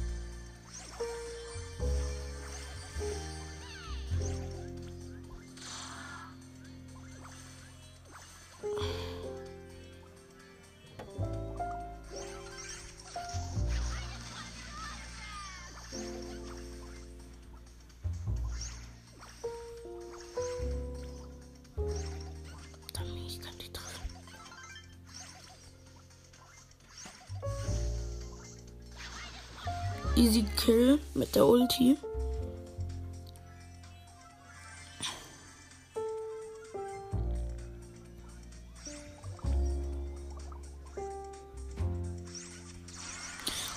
[30.16, 31.96] Easy Kill mit der Ulti.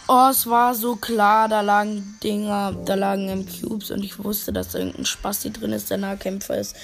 [0.10, 4.54] Oh, es war so klar, da lagen Dinger, da lagen im Cubes und ich wusste,
[4.54, 6.76] dass da irgendein Spasti drin ist, der Nahkämpfer ist.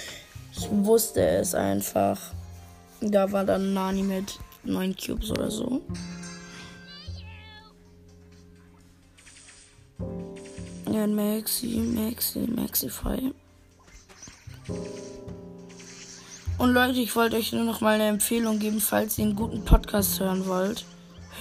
[0.52, 2.20] Ich wusste es einfach.
[3.02, 5.82] Da war dann Nani mit 9 Cubes oder so.
[11.44, 13.34] Maxi, Maxi, Maxify.
[16.58, 19.66] Und Leute, ich wollte euch nur noch mal eine Empfehlung geben, falls ihr einen guten
[19.66, 20.86] Podcast hören wollt.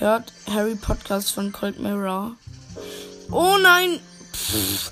[0.00, 2.32] Hört Harry Podcast von Cold Mirror.
[3.30, 4.00] Oh nein!
[4.32, 4.90] Pff.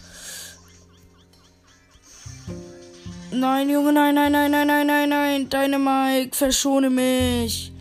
[3.33, 5.49] Nein, Junge, nein, nein, nein, nein, nein, nein, nein.
[5.49, 7.73] Deine Mike, verschone mich.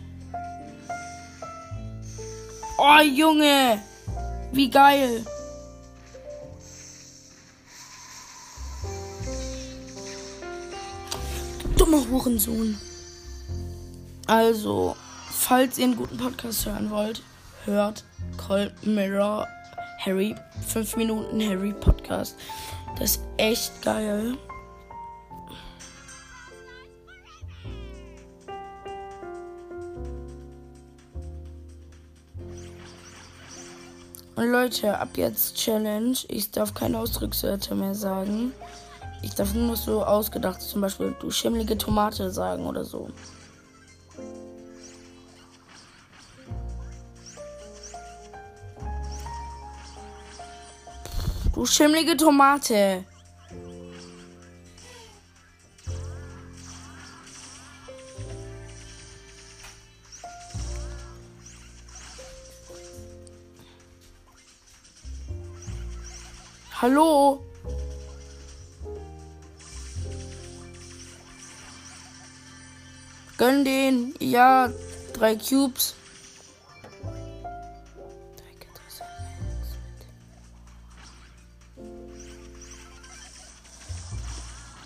[2.76, 3.80] Oh, Junge.
[4.50, 5.24] Wie geil.
[12.10, 12.78] Hurensohn.
[14.26, 14.96] Also,
[15.30, 17.22] falls ihr einen guten Podcast hören wollt,
[17.64, 18.04] hört
[18.36, 19.46] Cold Mirror
[20.04, 20.34] Harry
[20.66, 22.36] 5 Minuten Harry Podcast.
[22.98, 24.36] Das ist echt geil.
[34.36, 36.16] Und Leute, ab jetzt Challenge.
[36.28, 38.54] Ich darf keine Ausdruckswörter mehr sagen.
[39.22, 43.10] Ich darf nur so ausgedacht, zum Beispiel du schimmlige Tomate sagen oder so.
[51.54, 53.04] Du schimmlige Tomate.
[66.80, 67.49] Hallo?
[73.40, 74.14] Gönn den.
[74.20, 74.70] Ja,
[75.14, 75.94] drei Cubes.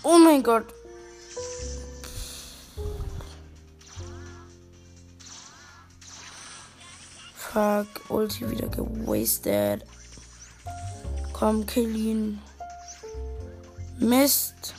[0.03, 0.67] Oh mein Gott.
[7.35, 9.83] Fuck, Ulti wieder gewastet.
[11.33, 12.41] Komm, kill ihn.
[13.99, 14.75] Mist.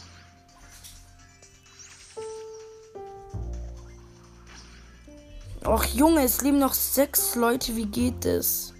[5.66, 7.74] Och Junge, es leben noch sechs Leute.
[7.74, 8.72] Wie geht es?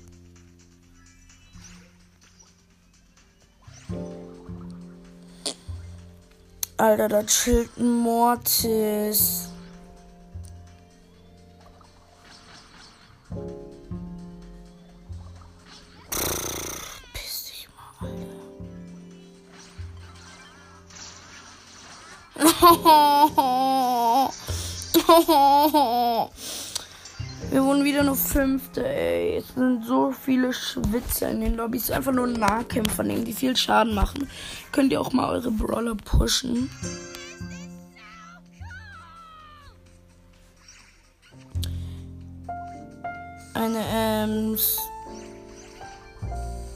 [6.77, 9.46] Alter, da chillt ein Mortis.
[27.97, 29.39] Wieder nur Fünfte, ey.
[29.39, 31.91] Es sind so viele Schwitzer in den Lobbys.
[31.91, 34.29] Einfach nur Nahkämpfer nehmen, die viel Schaden machen.
[34.71, 36.71] Könnt ihr auch mal eure Brawler pushen.
[43.55, 43.83] Eine
[44.27, 44.79] Ems.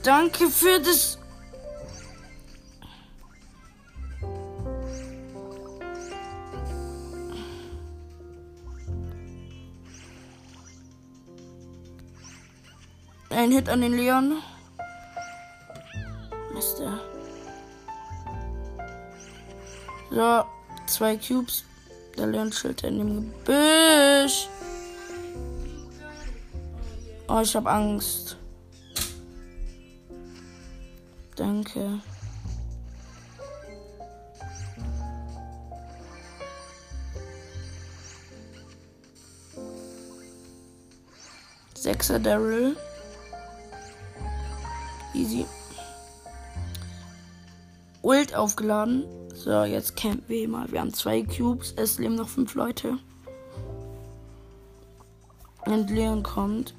[0.03, 1.20] Danke für das
[13.41, 14.43] Ein Hit an den Leon.
[16.53, 17.01] Mister.
[20.11, 20.45] So,
[20.87, 21.65] zwei Cubes.
[22.19, 24.47] Der Leon chillt in dem Gebüsch.
[27.29, 28.37] Oh, ich hab Angst.
[31.35, 31.99] Danke.
[41.75, 42.77] Sechser Daryl.
[45.21, 45.45] Easy.
[48.01, 49.05] Ult aufgeladen.
[49.35, 50.73] So, jetzt campen wir mal.
[50.73, 51.75] Wir haben zwei Cubes.
[51.77, 52.97] Es leben noch fünf Leute.
[55.67, 56.75] Und Leon kommt.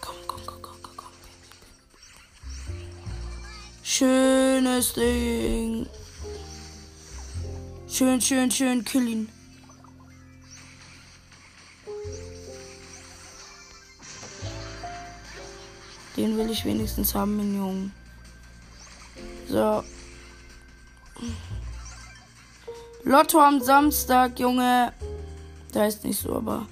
[0.00, 1.12] Komm, komm, komm, komm, komm, komm.
[3.82, 5.86] Schönes Ding.
[7.86, 8.82] Schön, schön, schön.
[8.82, 9.39] Kill ihn.
[16.50, 17.90] Will wenigstens haben, mein Junge.
[19.48, 19.84] So.
[23.04, 24.92] Lotto am Samstag, Junge.
[25.72, 26.66] Da ist nicht so, aber.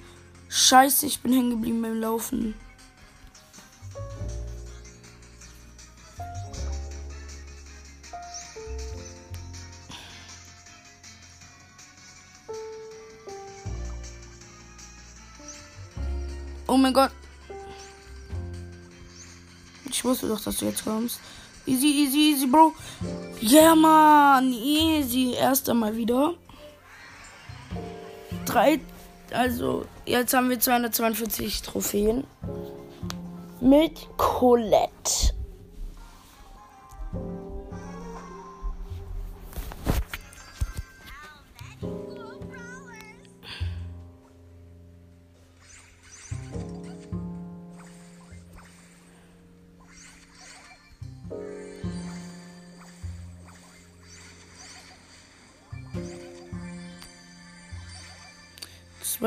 [0.49, 2.55] Scheiße, ich bin hängen geblieben beim Laufen.
[19.89, 21.19] Ich wusste doch, dass du jetzt kommst.
[21.65, 22.73] Easy, easy, easy, Bro.
[23.41, 24.51] Yeah, man.
[24.53, 25.33] Easy.
[25.33, 26.33] Erst einmal wieder.
[28.45, 28.79] Drei.
[29.31, 32.23] Also, jetzt haben wir 242 Trophäen.
[33.61, 35.38] Mit Colette.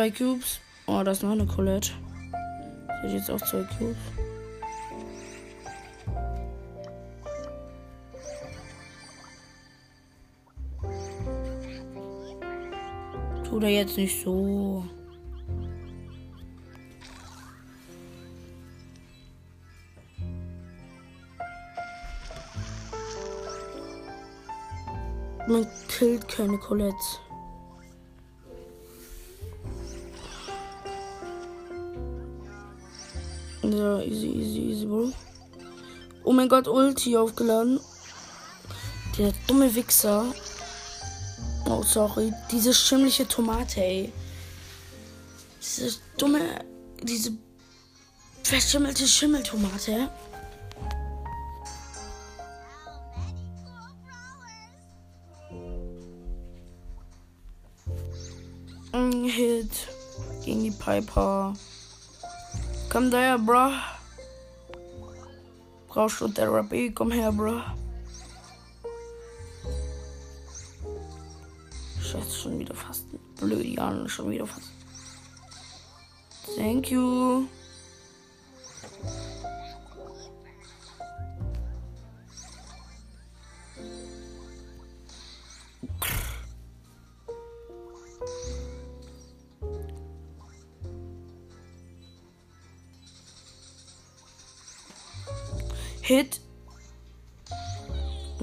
[0.03, 0.59] Zwei Cubes.
[0.89, 1.93] Oh, das ist noch eine Colette.
[3.03, 3.97] Sie hat jetzt auch zwei Cubes.
[13.49, 14.85] Tut er jetzt nicht so.
[25.47, 26.97] Man killt keine Colette.
[36.43, 37.79] Mein Gott, Ulti aufgeladen.
[39.17, 40.25] Der dumme Wichser.
[41.67, 42.33] Oh, sorry.
[42.51, 44.13] Diese schimmliche Tomate, ey.
[45.61, 46.65] Diese dumme.
[47.01, 47.31] Diese
[48.43, 50.11] verschimmelte Schimmeltomate.
[58.91, 59.71] Ein Hit
[60.45, 61.55] gegen die Piper.
[62.91, 63.71] Komm daher, bro.
[65.93, 66.91] Brauchst du Therapie?
[66.91, 67.61] Komm her, bro.
[72.01, 73.05] Scheiße, schon wieder fast.
[73.39, 74.71] Blöd, Jan, schon wieder fast.
[76.57, 77.47] Thank you.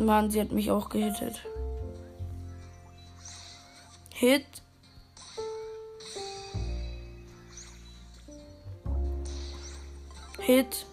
[0.09, 1.39] Mann, sie hat mich auch gehittet.
[4.11, 4.43] Hit.
[10.39, 10.87] Hit.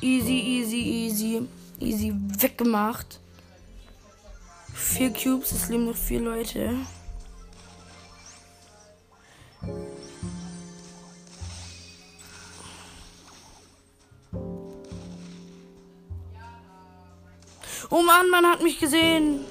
[0.00, 1.48] Easy, easy, easy.
[1.78, 3.20] Easy weggemacht.
[4.72, 6.76] Vier Cubes, es leben noch vier Leute.
[18.10, 19.44] Mann, man hat mich gesehen.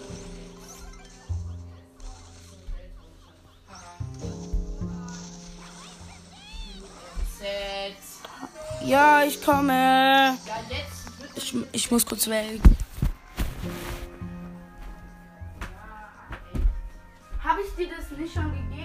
[8.83, 10.37] Ja, ich komme.
[11.35, 12.59] Ich, ich muss kurz weg.
[17.41, 18.78] Habe ich dir das nicht schon gegeben?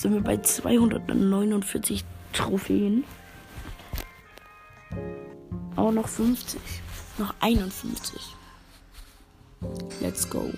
[0.00, 3.04] Sind wir bei 249 Trophäen.
[5.76, 6.60] Aber noch 50.
[7.18, 8.20] Noch 51.
[10.00, 10.50] Let's go.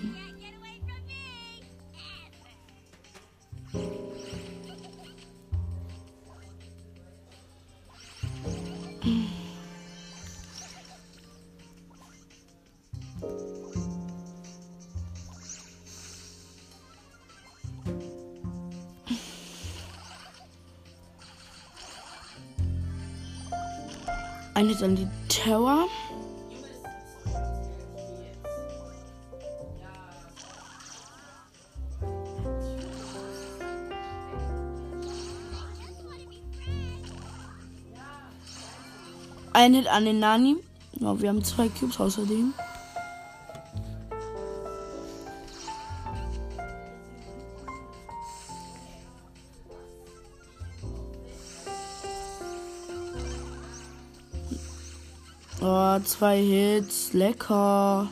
[24.55, 25.87] Eine dann die Tower.
[39.53, 40.57] Ein Hit an den Nani.
[40.99, 42.53] Ja, wir haben zwei Cubes außerdem.
[56.05, 57.13] Zwei Hits.
[57.13, 58.09] Lecker.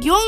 [0.00, 0.18] Junge,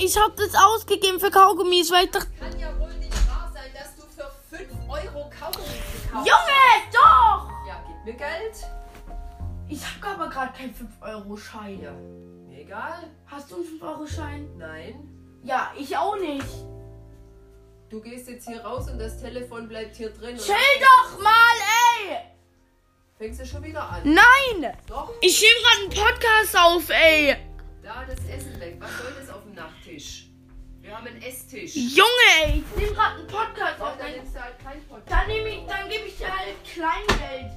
[0.00, 2.28] ich hab das ausgegeben für Kaugummis, weil ich dachte.
[2.38, 5.68] Kann ja wohl nicht wahr sein, dass du für 5 Euro Kaugummi
[6.02, 7.48] gekauft Junge, doch!
[7.50, 7.68] hast.
[7.68, 8.66] Ja, gib mir Geld.
[9.68, 11.82] Ich hab aber gerade keinen 5-Euro-Schein.
[11.82, 11.92] Ja,
[12.48, 13.10] mir egal.
[13.26, 14.48] Hast du einen 5-Euro-Schein?
[14.56, 15.08] Nein.
[15.42, 16.46] Ja, ich auch nicht.
[17.90, 20.36] Du gehst jetzt hier raus und das Telefon bleibt hier drin.
[20.36, 21.56] Chill doch mal,
[22.06, 22.18] ey!
[23.16, 24.02] fängst du schon wieder an.
[24.04, 24.76] Nein!
[24.86, 27.36] Doch, Ich nehme gerade einen Podcast auf, ey!
[27.82, 28.76] da das Essen weg.
[28.78, 30.26] Was soll das auf dem Nachttisch?
[30.80, 31.74] Wir haben einen Esstisch.
[31.74, 32.62] Junge, ey!
[32.76, 33.96] Ich nehme gerade einen Podcast Ja, auf.
[33.98, 35.10] dann nimmst du halt kein Podcast.
[35.10, 37.52] Dann, nehm ich, dann gebe ich dir halt Kleingeld.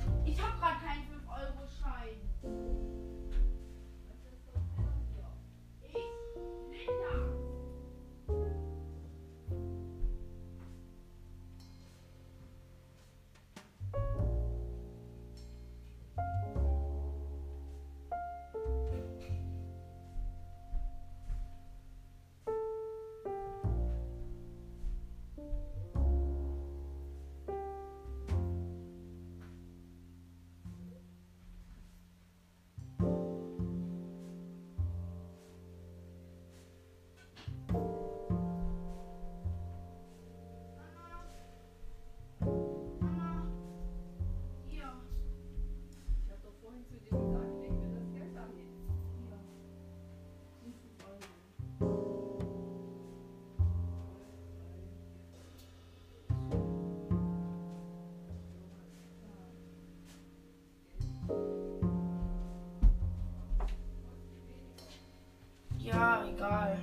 [66.42, 66.78] egal.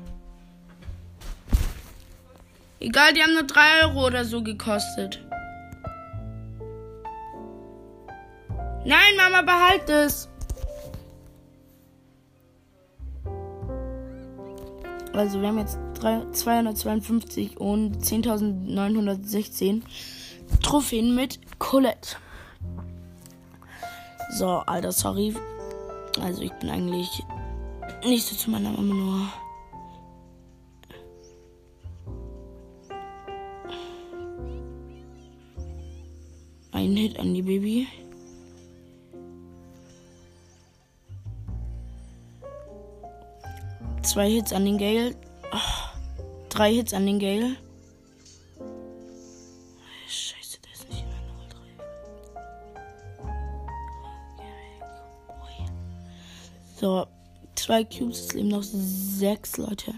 [2.80, 5.20] Egal, die haben nur 3 Euro oder so gekostet.
[8.84, 10.28] Nein, Mama, behalt es.
[15.12, 19.82] Also wir haben jetzt 252 und 10.916
[20.62, 22.16] Trophäen mit Colette.
[24.30, 25.34] So, Alter, sorry.
[26.22, 27.24] Also ich bin eigentlich
[28.04, 29.28] nicht so zu meiner Mama nur.
[36.98, 37.86] Hit an die Baby.
[44.02, 45.14] Zwei Hits an den Gale.
[45.52, 45.58] Oh,
[46.48, 47.56] drei Hits an den Gale.
[50.08, 51.18] Scheiße, der ist nicht in der
[56.80, 57.06] So,
[57.54, 59.94] zwei Cubes, es leben noch sechs Leute.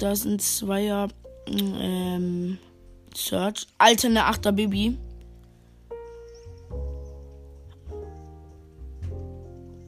[0.00, 1.06] Da ist ein Zweier
[1.46, 2.58] ähm,
[3.14, 3.66] Search.
[3.78, 4.98] Alter, eine Achter Baby.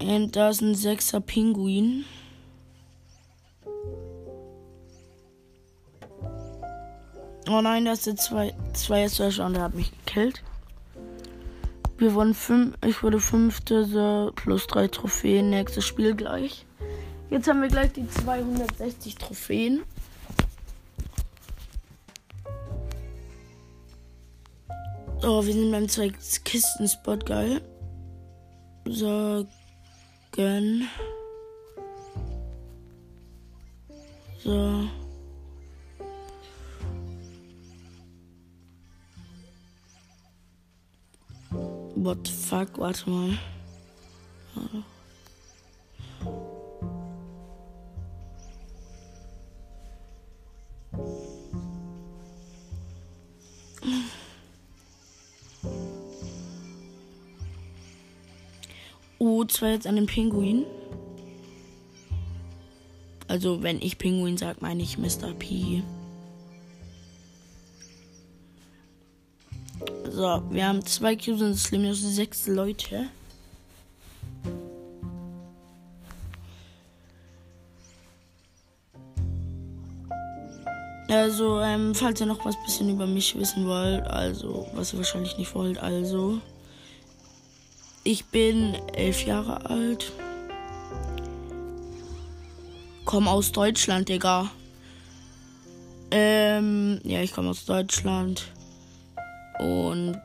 [0.00, 2.04] Und da ist ein sechser Pinguin.
[7.48, 10.42] Oh nein, das sind zwei, zwei Searcher und der hat mich gekillt.
[11.96, 16.66] Wir wurden fünf, ich wurde fünfte, plus drei Trophäen, nächstes Spiel gleich.
[17.30, 19.82] Jetzt haben wir gleich die 260 Trophäen.
[25.26, 27.62] Oh, wir sind beim zwei Kisten Spot geil.
[28.84, 29.46] So,
[30.32, 30.86] gönn.
[34.42, 34.82] So.
[41.94, 42.78] What the fuck?
[42.78, 43.38] Warte mal.
[59.44, 60.64] Oh, zwar jetzt an den Pinguin.
[63.28, 65.34] Also, wenn ich Pinguin sage, meine ich Mr.
[65.38, 65.82] P.
[70.10, 73.08] So, wir haben zwei Cubes und es leben nur sechs Leute.
[81.10, 85.36] Also, ähm, falls ihr noch was bisschen über mich wissen wollt, also, was ihr wahrscheinlich
[85.36, 86.40] nicht wollt, also.
[88.06, 90.12] Ich bin elf Jahre alt.
[93.06, 94.50] Komm aus Deutschland, Digga.
[96.10, 98.52] Ähm, ja, ich komme aus Deutschland.
[99.58, 100.20] Und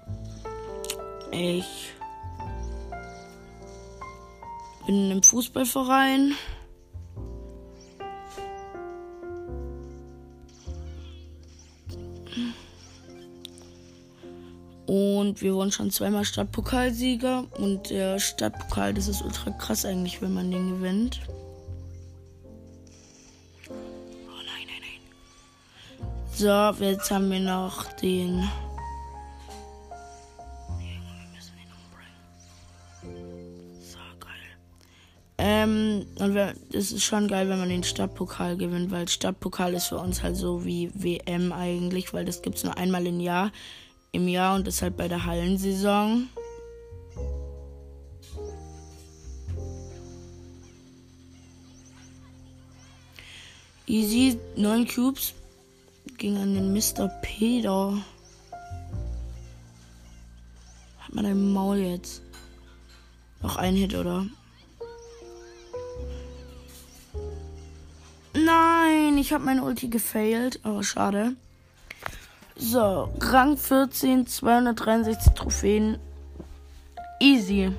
[1.32, 1.93] ich
[4.86, 6.36] bin in einem Fußballverein.
[15.30, 17.45] Und wir wurden schon zweimal Stadtpokalsieger.
[17.59, 21.21] Und der Stadtpokal, das ist ultra krass eigentlich, wenn man den gewinnt.
[23.69, 23.73] Oh
[24.34, 26.07] nein, nein, nein.
[26.34, 28.49] So, jetzt haben wir noch den.
[35.41, 36.36] Ähm, und
[36.73, 40.36] es ist schon geil, wenn man den Stadtpokal gewinnt, weil Stadtpokal ist für uns halt
[40.36, 43.51] so wie WM eigentlich, weil das gibt es nur einmal im Jahr
[44.12, 46.30] im Jahr und deshalb bei der Hallensaison.
[53.88, 55.34] Easy, 9 Cubes.
[56.18, 57.07] Ging an den Mr.
[57.22, 57.97] Peter.
[60.99, 62.22] Hat man ein Maul jetzt?
[63.41, 64.28] Noch ein Hit, oder?
[68.34, 70.60] Nein, ich habe meine Ulti gefailt.
[70.64, 71.36] Aber schade.
[72.62, 75.97] So, Rang 14, 263 Trophäen.
[77.22, 77.72] Easy.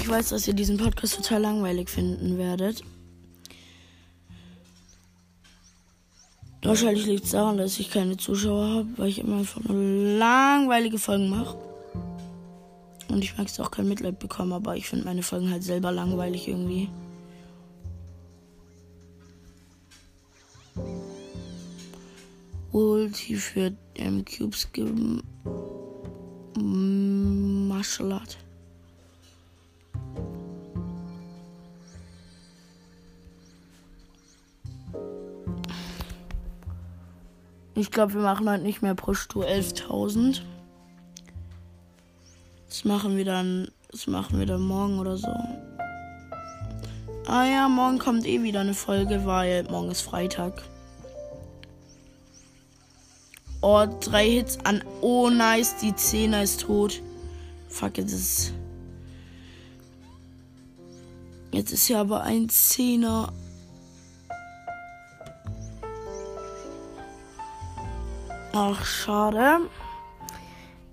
[0.00, 2.82] Ich weiß, dass ihr diesen Podcast total langweilig finden werdet.
[6.62, 10.98] Wahrscheinlich liegt es daran, dass ich keine Zuschauer habe, weil ich immer einfach nur langweilige
[10.98, 11.56] Folgen mache.
[13.08, 15.92] Und ich mag es auch kein Mitleid bekommen, aber ich finde meine Folgen halt selber
[15.92, 16.88] langweilig irgendwie.
[22.72, 24.68] Ulti für ähm, Cubes
[28.00, 28.38] Art.
[37.74, 40.40] Ich glaube, wir machen heute nicht mehr Push to 11.000.
[42.68, 43.68] Das machen wir dann.
[43.90, 45.28] Das machen wir dann morgen oder so.
[47.26, 50.62] Ah ja, morgen kommt eh wieder eine Folge, weil morgen ist Freitag.
[53.60, 54.84] Oh, drei Hits an.
[55.00, 55.76] Oh, nice.
[55.76, 57.02] Die Zehner ist tot.
[57.68, 58.52] Fuck, jetzt ist.
[61.50, 63.32] Jetzt ist ja aber ein Zehner.
[68.52, 69.60] Ach, schade.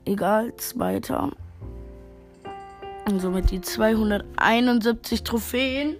[0.05, 1.31] Egal, zweiter.
[3.07, 5.95] Und somit die 271 Trophäen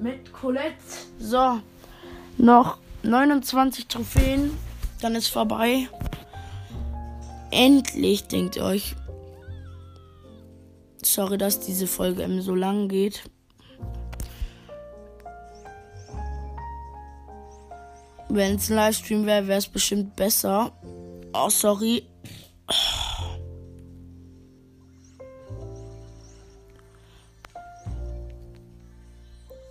[0.00, 0.74] mit Colette.
[1.18, 1.60] So,
[2.38, 4.50] noch 29 Trophäen.
[5.00, 5.88] Dann ist vorbei.
[7.50, 8.94] Endlich, denkt ihr euch.
[11.02, 13.22] Sorry, dass diese Folge eben so lang geht.
[18.28, 20.72] Wenn es ein Livestream wäre, wäre es bestimmt besser.
[21.32, 22.04] Oh, sorry.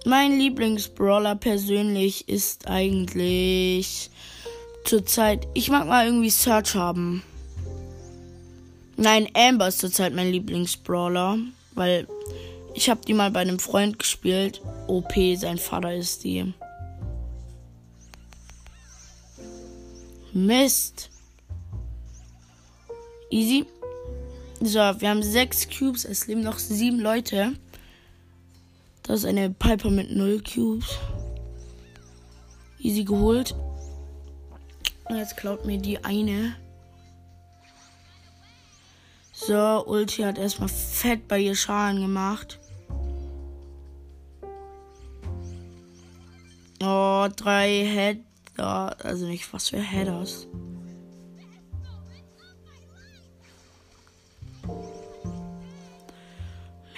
[0.05, 4.09] Mein Lieblingsbrawler persönlich ist eigentlich
[4.84, 5.47] zurzeit.
[5.53, 7.23] Ich mag mal irgendwie Search haben.
[8.97, 11.38] Nein, Amber ist zurzeit mein Lieblingsbrawler,
[11.73, 12.07] weil
[12.73, 14.61] ich habe die mal bei einem Freund gespielt.
[14.88, 16.53] OP, sein Vater ist die.
[20.34, 21.09] Mist.
[23.30, 23.65] Easy.
[24.61, 26.03] So, wir haben sechs Cubes.
[26.05, 27.53] Es leben noch sieben Leute.
[29.03, 30.97] Das ist eine Piper mit null Cubes.
[32.80, 33.55] Easy geholt.
[35.10, 36.55] Jetzt klaut mir die eine.
[39.34, 42.60] So, Ulti hat erstmal fett bei ihr Schaden gemacht.
[46.82, 48.95] Oh, drei Header.
[49.03, 50.47] Also nicht was für Headers.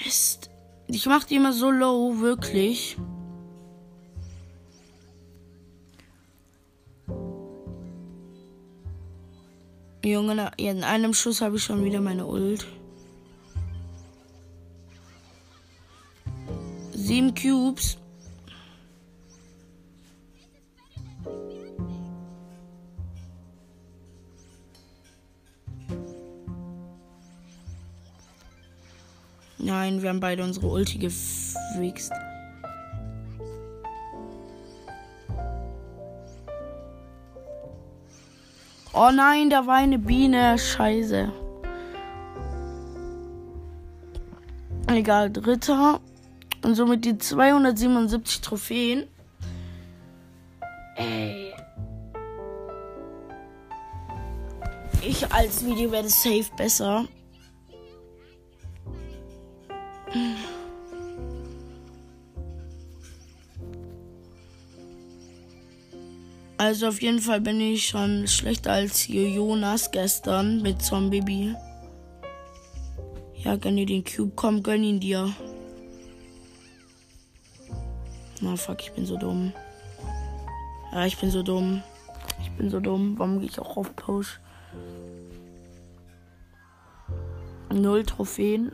[0.03, 0.49] Mist.
[0.87, 2.97] Ich mach die immer so low, wirklich.
[10.11, 12.67] Junge, in einem Schuss habe ich schon wieder meine Ult.
[16.93, 17.97] Sieben Cubes.
[29.57, 32.11] Nein, wir haben beide unsere Ulti gefixt.
[39.03, 40.59] Oh nein, da war eine Biene.
[40.59, 41.31] Scheiße.
[44.89, 45.99] Egal, dritter.
[46.63, 49.07] Und somit die 277 Trophäen.
[50.97, 51.51] Ey.
[55.01, 57.05] Ich als Video werde safe besser.
[66.71, 71.53] Also auf jeden Fall bin ich schon schlechter als Jonas gestern mit Zombie.
[73.35, 74.31] Ja, gönn dir den Cube.
[74.37, 75.35] Komm, gönn ihn dir.
[78.39, 79.51] Na, fuck, ich bin so dumm.
[80.93, 81.83] Ja, ich bin so dumm.
[82.41, 83.19] Ich bin so dumm.
[83.19, 84.39] Warum gehe ich auch auf Push?
[87.69, 88.71] Null Trophäen.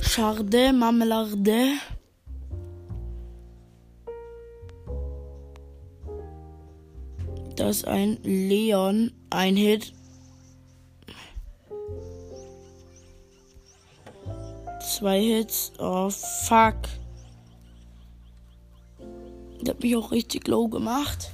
[0.00, 1.74] Charde, Marmelade.
[7.56, 9.12] Das ist ein Leon.
[9.30, 9.92] Ein Hit.
[14.80, 15.72] Zwei Hits.
[15.78, 16.76] Oh, fuck.
[19.60, 21.30] Der hat mich auch richtig low gemacht.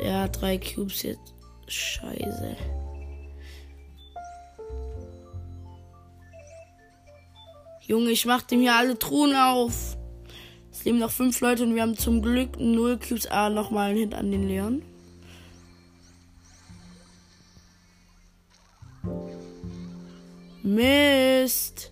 [0.00, 1.34] Er hat drei Cubes jetzt.
[1.66, 2.56] Scheiße.
[7.90, 9.96] Junge, ich mach dem hier alle Truhen auf.
[10.70, 13.26] Es leben noch fünf Leute und wir haben zum Glück null Cubes.
[13.26, 14.82] Ah, nochmal ein Hit an den Leon.
[20.62, 21.90] Mist.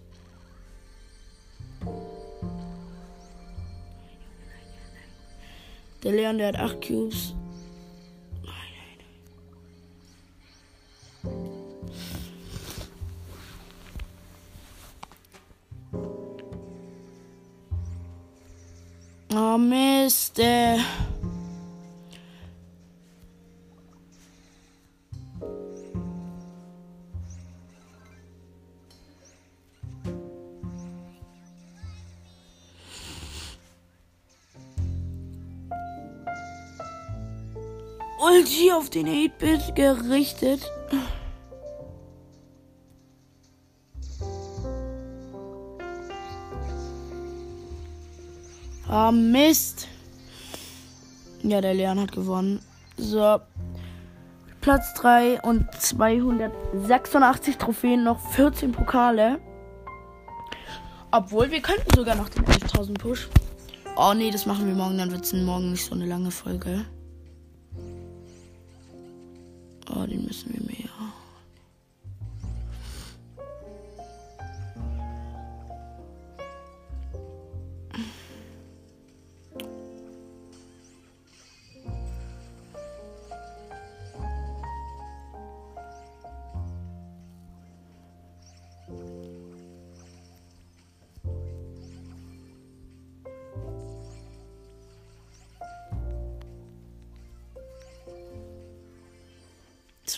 [6.04, 7.34] Der Leon, der hat acht Cubes.
[38.58, 40.60] Ulti auf den 8-Bit gerichtet.
[48.88, 49.86] Ah, Mist.
[51.42, 52.60] Ja, der Leon hat gewonnen.
[52.96, 53.38] So.
[54.60, 59.38] Platz 3 und 286 Trophäen, noch 14 Pokale.
[61.12, 63.28] Obwohl, wir könnten sogar noch den 11.000 Push.
[63.96, 66.84] Oh nee, das machen wir morgen, dann wird es morgen nicht so eine lange Folge.
[70.06, 70.77] Den müssen wir mehr.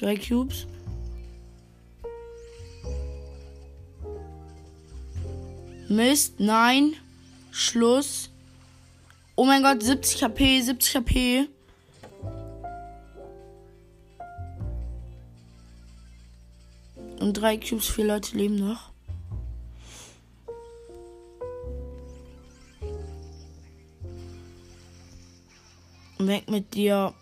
[0.00, 0.66] Zwei Cubes.
[5.90, 6.96] Mist, nein.
[7.50, 8.30] Schluss.
[9.36, 11.48] Oh mein Gott, 70 HP, 70 HP.
[17.18, 18.92] Und drei Cubes, vier Leute leben noch.
[26.16, 27.12] Weg mit dir.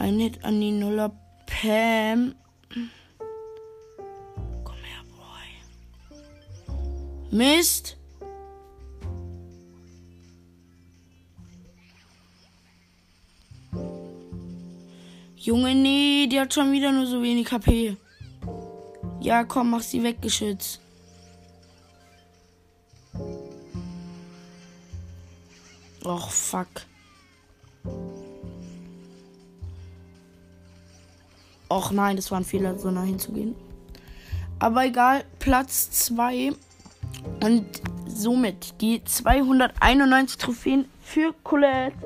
[0.00, 1.10] Ein Hit an die Nuller
[1.44, 2.34] Pam.
[4.64, 5.48] Komm her, Boy.
[7.30, 7.98] Mist.
[15.36, 17.98] Junge, nee, die hat schon wieder nur so wenig HP.
[19.20, 20.80] Ja, komm, mach sie weggeschützt.
[26.04, 26.89] Och, fuck.
[31.70, 33.54] Och nein, das war ein Fehler, so nah hinzugehen.
[34.58, 36.52] Aber egal, Platz 2.
[37.44, 37.64] Und
[38.06, 41.96] somit die 291 Trophäen für Colette.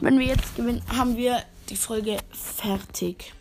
[0.00, 3.34] Wenn wir jetzt gewinnen, haben wir die Folge fertig.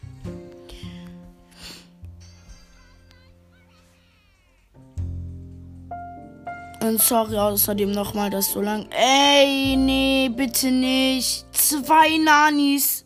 [6.81, 8.87] Und sorry außerdem nochmal, dass so lang.
[8.91, 11.45] Ey, nee, bitte nicht.
[11.51, 13.05] Zwei Nanis.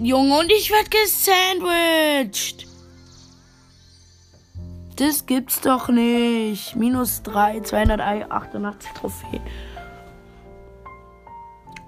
[0.00, 2.66] Junge, und ich werde gesandwiched.
[4.96, 6.76] Das gibt's doch nicht.
[6.76, 9.42] Minus 3, 288 Trophäen.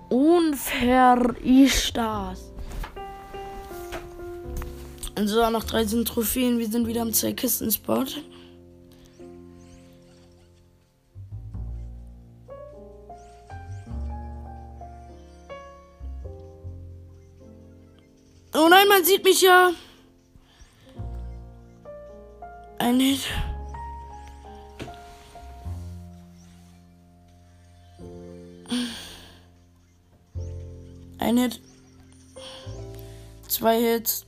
[0.09, 2.51] Unfair ist das.
[5.25, 6.59] So, noch 13 Trophäen.
[6.59, 8.07] Wir sind wieder am Zwei-Kisten-Spot.
[18.63, 19.73] Oh nein, man sieht mich ja.
[22.79, 23.21] Ein Hit.
[31.19, 31.61] Ein Hit.
[33.49, 34.27] Zwei Hits.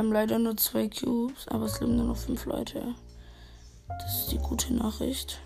[0.00, 2.94] Haben leider nur zwei Cubes, aber es leben nur noch fünf Leute.
[3.86, 5.42] Das ist die gute Nachricht.